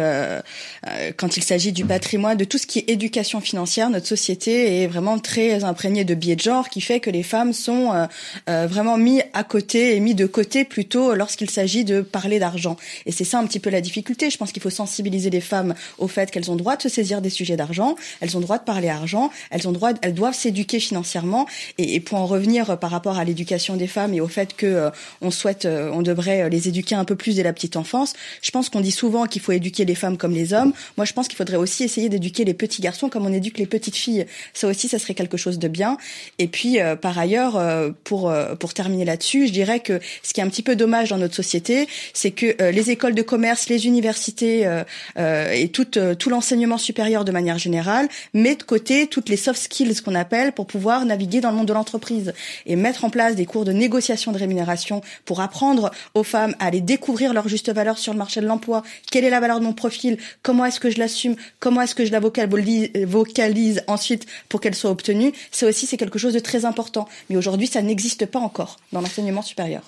quand 1.18 1.36
il 1.36 1.42
s'agit 1.42 1.72
du 1.72 1.84
patrimoine, 1.84 2.38
de 2.38 2.44
tout 2.44 2.56
ce 2.56 2.66
qui 2.66 2.78
est 2.78 2.88
éducation 2.88 3.42
financière. 3.42 3.90
Notre 3.90 4.06
société 4.06 4.61
est 4.62 4.86
vraiment 4.86 5.18
très 5.18 5.64
imprégnée 5.64 6.04
de 6.04 6.14
biais 6.14 6.36
de 6.36 6.40
genre, 6.40 6.68
qui 6.68 6.80
fait 6.80 7.00
que 7.00 7.10
les 7.10 7.22
femmes 7.22 7.52
sont 7.52 8.08
vraiment 8.46 8.96
mis 8.96 9.22
à 9.32 9.44
côté 9.44 9.96
et 9.96 10.00
mis 10.00 10.14
de 10.14 10.26
côté 10.26 10.64
plutôt 10.64 11.14
lorsqu'il 11.14 11.50
s'agit 11.50 11.84
de 11.84 12.00
parler 12.00 12.38
d'argent. 12.38 12.76
Et 13.06 13.12
c'est 13.12 13.24
ça 13.24 13.38
un 13.38 13.46
petit 13.46 13.60
peu 13.60 13.70
la 13.70 13.80
difficulté. 13.80 14.30
Je 14.30 14.36
pense 14.36 14.52
qu'il 14.52 14.62
faut 14.62 14.70
sensibiliser 14.70 15.30
les 15.30 15.40
femmes 15.40 15.74
au 15.98 16.08
fait 16.08 16.30
qu'elles 16.30 16.50
ont 16.50 16.56
droit 16.56 16.76
de 16.76 16.82
se 16.82 16.88
saisir 16.88 17.20
des 17.20 17.30
sujets 17.30 17.56
d'argent, 17.56 17.96
elles 18.20 18.36
ont 18.36 18.40
droit 18.40 18.58
de 18.58 18.64
parler 18.64 18.88
argent, 18.88 19.30
elles 19.50 19.68
ont 19.68 19.72
droit, 19.72 19.90
elles 20.02 20.14
doivent 20.14 20.34
s'éduquer 20.34 20.80
financièrement. 20.80 21.46
Et, 21.78 22.00
pour 22.00 22.18
en 22.18 22.26
revenir 22.26 22.78
par 22.78 22.90
rapport 22.90 23.18
à 23.18 23.24
l'éducation 23.24 23.76
des 23.76 23.86
femmes 23.86 24.14
et 24.14 24.20
au 24.20 24.28
fait 24.28 24.54
que 24.56 24.66
euh, 24.66 24.90
on 25.20 25.30
souhaite, 25.30 25.66
euh, 25.66 25.90
on 25.92 26.02
devrait 26.02 26.48
les 26.50 26.68
éduquer 26.68 26.94
un 26.94 27.04
peu 27.04 27.16
plus 27.16 27.36
dès 27.36 27.42
la 27.42 27.52
petite 27.52 27.76
enfance. 27.76 28.14
Je 28.42 28.50
pense 28.50 28.68
qu'on 28.68 28.80
dit 28.80 28.90
souvent 28.90 29.26
qu'il 29.26 29.40
faut 29.40 29.52
éduquer 29.52 29.84
les 29.84 29.94
femmes 29.94 30.16
comme 30.16 30.32
les 30.32 30.52
hommes. 30.52 30.72
Moi, 30.96 31.04
je 31.04 31.12
pense 31.12 31.28
qu'il 31.28 31.36
faudrait 31.36 31.56
aussi 31.56 31.84
essayer 31.84 32.08
d'éduquer 32.08 32.44
les 32.44 32.54
petits 32.54 32.82
garçons 32.82 33.08
comme 33.08 33.26
on 33.26 33.32
éduque 33.32 33.58
les 33.58 33.66
petites 33.66 33.96
filles. 33.96 34.26
Ça 34.54 34.68
aussi, 34.68 34.88
ça 34.88 34.98
serait 34.98 35.14
quelque 35.14 35.36
chose 35.36 35.58
de 35.58 35.68
bien. 35.68 35.96
Et 36.38 36.48
puis, 36.48 36.80
euh, 36.80 36.96
par 36.96 37.18
ailleurs, 37.18 37.60
pour 38.04 38.32
pour 38.58 38.74
terminer 38.74 39.04
là-dessus, 39.04 39.46
je 39.46 39.52
dirais 39.52 39.80
que 39.80 40.00
ce 40.22 40.32
qui 40.32 40.40
est 40.40 40.44
un 40.44 40.48
petit 40.48 40.62
peu 40.62 40.76
dommage 40.76 41.10
dans 41.10 41.18
notre 41.18 41.34
société, 41.34 41.88
c'est 42.14 42.30
que 42.30 42.54
euh, 42.60 42.70
les 42.70 42.90
écoles 42.90 43.14
de 43.14 43.22
commerce, 43.22 43.68
les 43.68 43.86
universités 43.86 44.66
euh, 44.66 44.84
euh, 45.18 45.50
et 45.52 45.68
tout, 45.68 45.84
tout 45.84 46.30
l'enseignement 46.30 46.78
supérieur 46.78 47.24
de 47.24 47.32
manière 47.32 47.58
générale 47.58 48.08
mettent 48.34 48.60
de 48.60 48.64
côté 48.64 49.06
toutes 49.06 49.28
les 49.28 49.36
soft 49.36 49.60
skills 49.60 50.02
qu'on 50.02 50.14
appelle 50.14 50.52
pour 50.52 50.66
pouvoir 50.66 51.04
naviguer 51.04 51.40
dans 51.40 51.50
le 51.50 51.56
monde 51.56 51.66
de 51.66 51.72
l'entreprise 51.72 52.32
et 52.66 52.76
mettre 52.76 53.04
en 53.04 53.10
place 53.10 53.34
des 53.34 53.46
cours 53.46 53.64
de 53.64 53.72
négociation 53.72 54.32
de 54.32 54.38
rémunération 54.38 55.00
pour 55.24 55.40
apprendre 55.40 55.90
aux 56.14 56.22
femmes 56.22 56.54
à 56.58 56.66
aller 56.66 56.80
découvrir 56.80 57.32
leur 57.32 57.48
juste 57.48 57.72
valeur 57.72 57.98
sur 57.98 58.12
le 58.12 58.18
marché 58.18 58.40
de 58.40 58.46
l'emploi. 58.46 58.82
Quelle 59.10 59.24
est 59.24 59.30
la 59.30 59.40
valeur 59.40 59.60
de 59.60 59.64
mon 59.64 59.72
profil? 59.72 60.18
Comment 60.42 60.64
est-ce 60.64 60.80
que 60.80 60.90
je 60.90 60.98
l'assume? 60.98 61.36
Comment 61.60 61.82
est-ce 61.82 61.94
que 61.94 62.04
je 62.04 62.12
la 62.12 62.20
vocalise 62.20 63.82
ensuite 63.86 64.26
pour 64.48 64.60
qu'elle 64.60 64.74
soit 64.74 64.90
obtenue 64.90 65.32
Ça 65.50 65.66
aussi, 65.66 65.86
c'est 65.86 65.96
quelque 65.96 66.18
chose 66.18 66.34
de 66.34 66.38
très 66.38 66.64
important. 66.64 67.08
Mais 67.30 67.36
aujourd'hui, 67.36 67.66
ça 67.66 67.82
n'existe 67.82 68.26
pas 68.26 68.38
encore 68.38 68.78
dans 68.92 69.00
l'enseignement 69.00 69.42
supérieur 69.42 69.82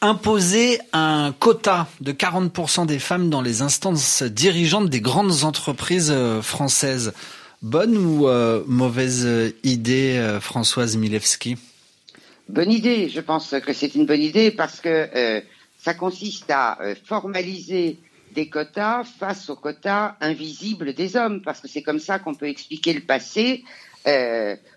imposer 0.00 0.78
un 0.92 1.34
quota 1.38 1.88
de 2.00 2.12
40% 2.12 2.86
des 2.86 2.98
femmes 2.98 3.30
dans 3.30 3.42
les 3.42 3.62
instances 3.62 4.22
dirigeantes 4.22 4.88
des 4.88 5.00
grandes 5.00 5.44
entreprises 5.44 6.12
euh, 6.12 6.40
françaises. 6.42 7.12
Bonne 7.62 7.96
ou 7.96 8.28
euh, 8.28 8.62
mauvaise 8.66 9.52
idée, 9.64 10.16
euh, 10.16 10.40
Françoise 10.40 10.96
Milewski? 10.96 11.56
Bonne 12.48 12.70
idée, 12.70 13.08
je 13.08 13.20
pense 13.20 13.54
que 13.64 13.72
c'est 13.72 13.94
une 13.94 14.06
bonne 14.06 14.22
idée 14.22 14.50
parce 14.50 14.80
que 14.80 15.42
ça 15.76 15.92
consiste 15.92 16.50
à 16.50 16.78
formaliser 17.04 17.98
des 18.38 18.48
quotas 18.48 19.02
face 19.02 19.50
aux 19.50 19.56
quotas 19.56 20.14
invisibles 20.20 20.92
des 20.94 21.16
hommes, 21.16 21.42
parce 21.42 21.60
que 21.60 21.66
c'est 21.66 21.82
comme 21.82 21.98
ça 21.98 22.20
qu'on 22.20 22.34
peut 22.36 22.46
expliquer 22.48 22.92
le 22.92 23.00
passé. 23.00 23.64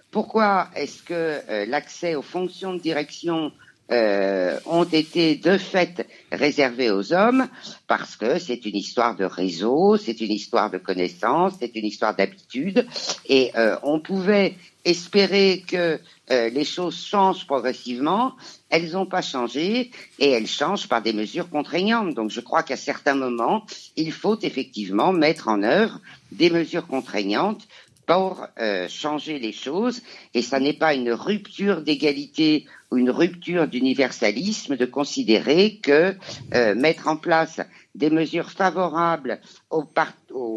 pourquoi 0.10 0.70
est-ce 0.76 1.04
que 1.04 1.66
l'accès 1.70 2.16
aux 2.16 2.24
fonctions 2.24 2.74
de 2.74 2.80
direction 2.80 3.52
euh, 3.92 4.58
ont 4.68 4.86
été 4.86 5.36
de 5.36 5.58
fait 5.58 6.08
réservés 6.32 6.92
aux 6.92 7.12
hommes 7.12 7.50
parce 7.88 8.16
que 8.16 8.40
c'est 8.40 8.66
une 8.66 8.78
histoire 8.78 9.18
de 9.18 9.26
réseau, 9.26 9.98
c'est 9.98 10.22
une 10.22 10.32
histoire 10.32 10.72
de 10.72 10.78
connaissance, 10.78 11.56
c'est 11.60 11.76
une 11.76 11.84
histoire 11.84 12.16
d'habitude 12.16 12.88
et 13.28 13.52
euh, 13.58 13.76
on 13.84 14.00
pouvait 14.00 14.56
espérer 14.86 15.66
que 15.68 16.00
euh, 16.32 16.50
les 16.50 16.64
choses 16.64 17.04
changent 17.04 17.46
progressivement. 17.46 18.34
Elles 18.70 18.92
n'ont 18.92 19.06
pas 19.06 19.22
changé 19.22 19.92
et 20.20 20.30
elles 20.30 20.48
changent 20.48 20.88
par 20.88 21.02
des 21.02 21.12
mesures 21.12 21.50
contraignantes. 21.50 22.16
Donc 22.16 22.32
je 22.32 22.40
crois 22.40 22.64
qu'à 22.64 22.78
certains 22.78 23.16
moments, 23.16 23.66
il 23.98 24.14
faut 24.14 24.40
effectivement 24.42 25.12
mettre 25.12 25.50
en 25.50 25.64
œuvre 25.64 26.00
des 26.32 26.50
mesures 26.50 26.88
contraignantes 26.88 27.68
pour 28.08 28.48
changer 28.90 29.40
les 29.40 29.54
choses 29.54 30.02
et 30.34 30.42
ça 30.42 30.60
n'est 30.60 30.74
pas 30.74 30.96
une 30.96 31.12
rupture 31.12 31.82
d'égalité 31.82 32.66
une 32.96 33.10
rupture 33.10 33.68
d'universalisme 33.68 34.76
de 34.78 34.86
considérer 34.86 35.80
que 35.82 36.16
euh, 36.54 36.76
mettre 36.76 37.08
en 37.08 37.18
place 37.18 37.62
des 37.96 38.10
mesures 38.10 38.52
favorables 38.52 39.40
aux, 39.70 39.86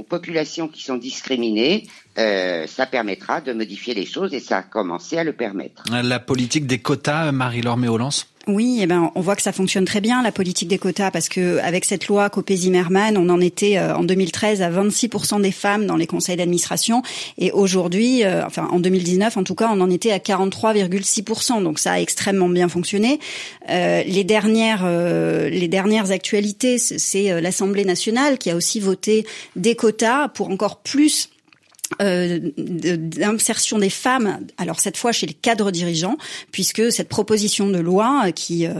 populations 0.08 0.68
qui 0.68 0.82
sont 0.82 0.96
discriminées, 0.96 1.86
euh, 2.18 2.66
ça 2.66 2.86
permettra 2.86 3.40
de 3.40 3.52
modifier 3.52 3.94
les 3.94 4.06
choses 4.06 4.34
et 4.34 4.40
ça 4.40 4.58
a 4.58 4.62
commencé 4.62 5.18
à 5.18 5.24
le 5.24 5.32
permettre. 5.32 5.82
La 5.90 6.20
politique 6.20 6.66
des 6.66 6.78
quotas, 6.78 7.32
Marie-Laure 7.32 7.76
Méolance 7.76 8.26
oui, 8.46 8.80
eh 8.82 8.86
ben, 8.86 9.10
on 9.14 9.20
voit 9.20 9.36
que 9.36 9.42
ça 9.42 9.52
fonctionne 9.52 9.86
très 9.86 10.00
bien 10.00 10.22
la 10.22 10.32
politique 10.32 10.68
des 10.68 10.76
quotas 10.78 11.10
parce 11.10 11.28
que 11.28 11.58
avec 11.58 11.84
cette 11.84 12.08
loi 12.08 12.28
Copé-Zimmermann, 12.28 13.16
on 13.16 13.28
en 13.30 13.40
était 13.40 13.78
euh, 13.78 13.96
en 13.96 14.04
2013 14.04 14.60
à 14.60 14.70
26% 14.70 15.40
des 15.40 15.50
femmes 15.50 15.86
dans 15.86 15.96
les 15.96 16.06
conseils 16.06 16.36
d'administration 16.36 17.02
et 17.38 17.52
aujourd'hui, 17.52 18.24
euh, 18.24 18.44
enfin 18.44 18.68
en 18.70 18.80
2019 18.80 19.38
en 19.38 19.44
tout 19.44 19.54
cas, 19.54 19.70
on 19.72 19.80
en 19.80 19.90
était 19.90 20.12
à 20.12 20.18
43,6%. 20.18 21.62
Donc 21.62 21.78
ça 21.78 21.92
a 21.92 22.00
extrêmement 22.00 22.48
bien 22.48 22.68
fonctionné. 22.68 23.18
Euh, 23.70 24.02
les 24.06 24.24
dernières, 24.24 24.86
les 24.86 25.68
dernières 25.68 26.10
actualités, 26.10 26.78
c'est 26.78 27.40
l'Assemblée 27.40 27.84
nationale 27.84 28.38
qui 28.38 28.50
a 28.50 28.56
aussi 28.56 28.80
voté 28.80 29.26
des 29.56 29.74
quotas 29.74 30.28
pour 30.28 30.50
encore 30.50 30.78
plus 30.78 31.30
euh, 32.00 32.38
d'insertion 32.56 33.78
des 33.78 33.90
femmes, 33.90 34.38
alors 34.58 34.80
cette 34.80 34.96
fois 34.96 35.12
chez 35.12 35.26
les 35.26 35.34
cadres 35.34 35.70
dirigeants, 35.70 36.16
puisque 36.52 36.92
cette 36.92 37.08
proposition 37.08 37.68
de 37.68 37.78
loi 37.78 38.32
qui 38.32 38.66
euh, 38.66 38.72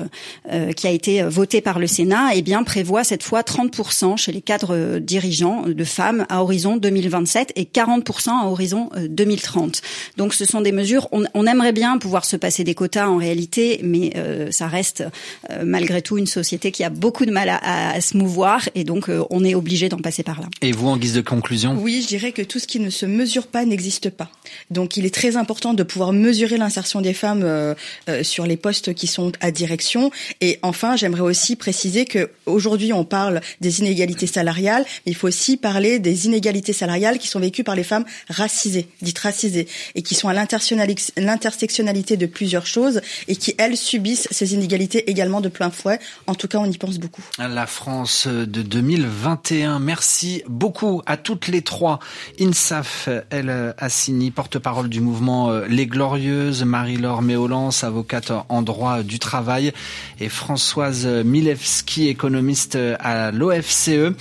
euh, 0.51 0.73
qui 0.73 0.87
a 0.87 0.91
été 0.91 1.23
votée 1.23 1.61
par 1.61 1.79
le 1.79 1.87
Sénat, 1.87 2.35
eh 2.35 2.43
bien 2.43 2.63
prévoit 2.65 3.05
cette 3.05 3.23
fois 3.23 3.43
30% 3.43 4.17
chez 4.17 4.33
les 4.33 4.41
cadres 4.41 4.99
dirigeants 4.99 5.63
de 5.67 5.85
femmes 5.85 6.27
à 6.29 6.43
horizon 6.43 6.77
2027 6.77 7.53
et 7.57 7.65
40% 7.65 8.31
à 8.43 8.47
horizon 8.47 8.91
2030. 9.09 9.83
Donc 10.17 10.35
ce 10.35 10.45
sont 10.45 10.61
des 10.61 10.73
mesures. 10.73 11.09
On, 11.13 11.25
on, 11.35 11.47
aimerait 11.47 11.73
bien 11.73 11.99
pouvoir 11.99 12.25
se 12.25 12.37
passer 12.37 12.65
des 12.65 12.75
quotas 12.75 13.07
en 13.07 13.19
réalité, 13.19 13.81
mais 13.83 14.13
ça 14.51 14.67
reste 14.67 15.05
malgré 15.63 16.03
tout 16.03 16.17
une 16.17 16.27
société 16.27 16.73
qui 16.73 16.85
a 16.85 16.91
beaucoup 16.91 17.27
de 17.27 17.31
mal 17.31 17.49
à, 17.49 17.91
à 17.91 18.01
se 18.01 18.17
mouvoir 18.17 18.69
et 18.75 18.85
donc 18.85 19.11
on 19.31 19.45
est 19.45 19.55
obligé 19.55 19.89
d'en 19.89 19.99
passer 19.99 20.23
par 20.23 20.41
là. 20.41 20.47
Et 20.63 20.73
vous, 20.73 20.89
en 20.89 20.97
guise 20.97 21.15
de 21.15 21.21
conclusion? 21.21 21.77
Oui, 21.81 22.01
je 22.03 22.09
dirais 22.09 22.33
que 22.33 22.43
tout 22.43 22.59
ce 22.59 22.67
qui 22.67 22.81
ne 22.81 22.91
se 22.91 23.04
mesure 23.07 23.47
pas 23.47 23.65
n'existe 23.65 24.11
pas. 24.11 24.31
Donc 24.71 24.97
il 24.97 25.07
est 25.07 25.15
très 25.15 25.37
important 25.37 25.75
de 25.75 25.83
pouvoir 25.83 26.13
mesurer 26.13 26.57
l'insertion 26.57 27.01
des 27.01 27.15
femmes 27.15 27.43
euh, 27.45 27.75
euh, 28.09 28.23
sur 28.23 28.47
les 28.47 28.57
postes 28.57 28.95
qui 28.95 29.07
sont 29.07 29.33
à 29.41 29.51
direction. 29.51 30.11
Et 30.41 30.59
enfin, 30.63 30.97
j'aimerais 30.97 31.23
aussi 31.23 31.57
préciser 31.57 32.05
que 32.05 32.31
aujourd'hui 32.47 32.93
on 32.93 33.05
parle 33.05 33.41
des 33.61 33.81
inégalités 33.81 34.27
salariales, 34.27 34.85
mais 35.07 35.13
il 35.13 35.15
faut 35.15 35.29
aussi 35.29 35.57
parler 35.57 35.99
des 35.99 36.27
inégalités 36.27 36.73
salariales 36.73 37.19
qui 37.19 37.29
sont 37.29 37.41
vécues 37.41 37.65
par 37.65 37.77
les 37.77 37.85
femmes 37.85 38.05
racisées, 38.29 38.89
dites 39.03 39.19
racisées, 39.19 39.69
et 39.95 40.03
qui 40.03 40.15
sont 40.15 40.29
à 40.29 40.35
l'intersectionnalité 40.35 42.17
de 42.17 42.27
plusieurs 42.27 42.67
choses 42.67 43.01
et 43.29 43.37
qui 43.37 43.55
elles 43.59 43.77
subissent 43.77 44.29
ces 44.31 44.55
inégalités 44.55 45.11
également 45.11 45.41
de 45.41 45.49
plein 45.49 45.71
fouet. 45.71 45.99
En 46.27 46.35
tout 46.35 46.49
cas, 46.49 46.59
on 46.59 46.71
y 46.71 46.79
pense 46.79 46.99
beaucoup. 46.99 47.23
La 47.39 47.67
France 47.67 48.27
de 48.27 48.63
2021. 48.63 49.79
Merci 49.79 50.43
beaucoup 50.49 51.03
à 51.07 51.17
toutes 51.17 51.49
les 51.49 51.63
trois. 51.63 51.99
INSAF 52.41 52.84
elle 53.31 53.51
euh, 53.51 53.73
Assini, 53.79 54.31
porte-parole 54.31 54.89
du 54.89 55.01
mouvement 55.01 55.51
euh, 55.51 55.67
Les 55.69 55.87
Glorieuses, 55.87 56.65
Marie-Laure 56.65 57.23
Méolance, 57.23 57.85
avocate 57.85 58.33
en 58.49 58.63
droit 58.63 59.03
du 59.03 59.19
travail, 59.19 59.73
et 60.21 60.29
Françoise 60.29 61.07
Milewski, 61.07 62.09
économiste 62.09 62.77
euh, 62.77 62.97
à 63.01 63.31
l'OFCE. 63.31 64.13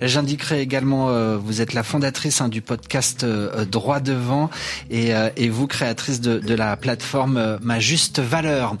J'indiquerai 0.00 0.60
également, 0.60 1.36
vous 1.38 1.60
êtes 1.60 1.74
la 1.74 1.82
fondatrice 1.82 2.40
hein, 2.40 2.48
du 2.48 2.60
podcast 2.60 3.24
Droit 3.70 4.00
devant 4.00 4.50
et, 4.90 5.12
vous, 5.48 5.66
créatrice 5.66 6.20
de, 6.20 6.54
la 6.54 6.76
plateforme 6.76 7.58
Ma 7.62 7.78
Juste 7.78 8.18
Valeur. 8.20 8.76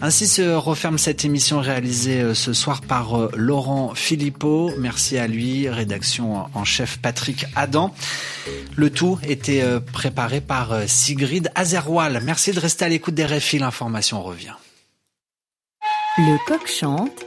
Ainsi 0.00 0.26
se 0.26 0.54
referme 0.54 0.98
cette 0.98 1.24
émission 1.24 1.60
réalisée 1.60 2.34
ce 2.34 2.52
soir 2.52 2.82
par 2.82 3.30
Laurent 3.34 3.92
Philippot. 3.94 4.72
Merci 4.78 5.18
à 5.18 5.26
lui, 5.26 5.68
rédaction 5.68 6.46
en 6.52 6.64
chef 6.64 6.98
Patrick 6.98 7.46
Adam. 7.54 7.94
Tout 8.88 9.18
était 9.22 9.62
euh, 9.62 9.80
préparé 9.80 10.40
par 10.40 10.72
euh, 10.72 10.84
Sigrid 10.86 11.50
Azerwal. 11.54 12.20
Merci 12.22 12.52
de 12.52 12.60
rester 12.60 12.84
à 12.84 12.88
l'écoute 12.88 13.14
des 13.14 13.24
RFI. 13.24 13.58
L'information 13.58 14.22
revient. 14.22 14.54
Le 16.18 16.36
coq 16.46 16.66
chante 16.66 17.26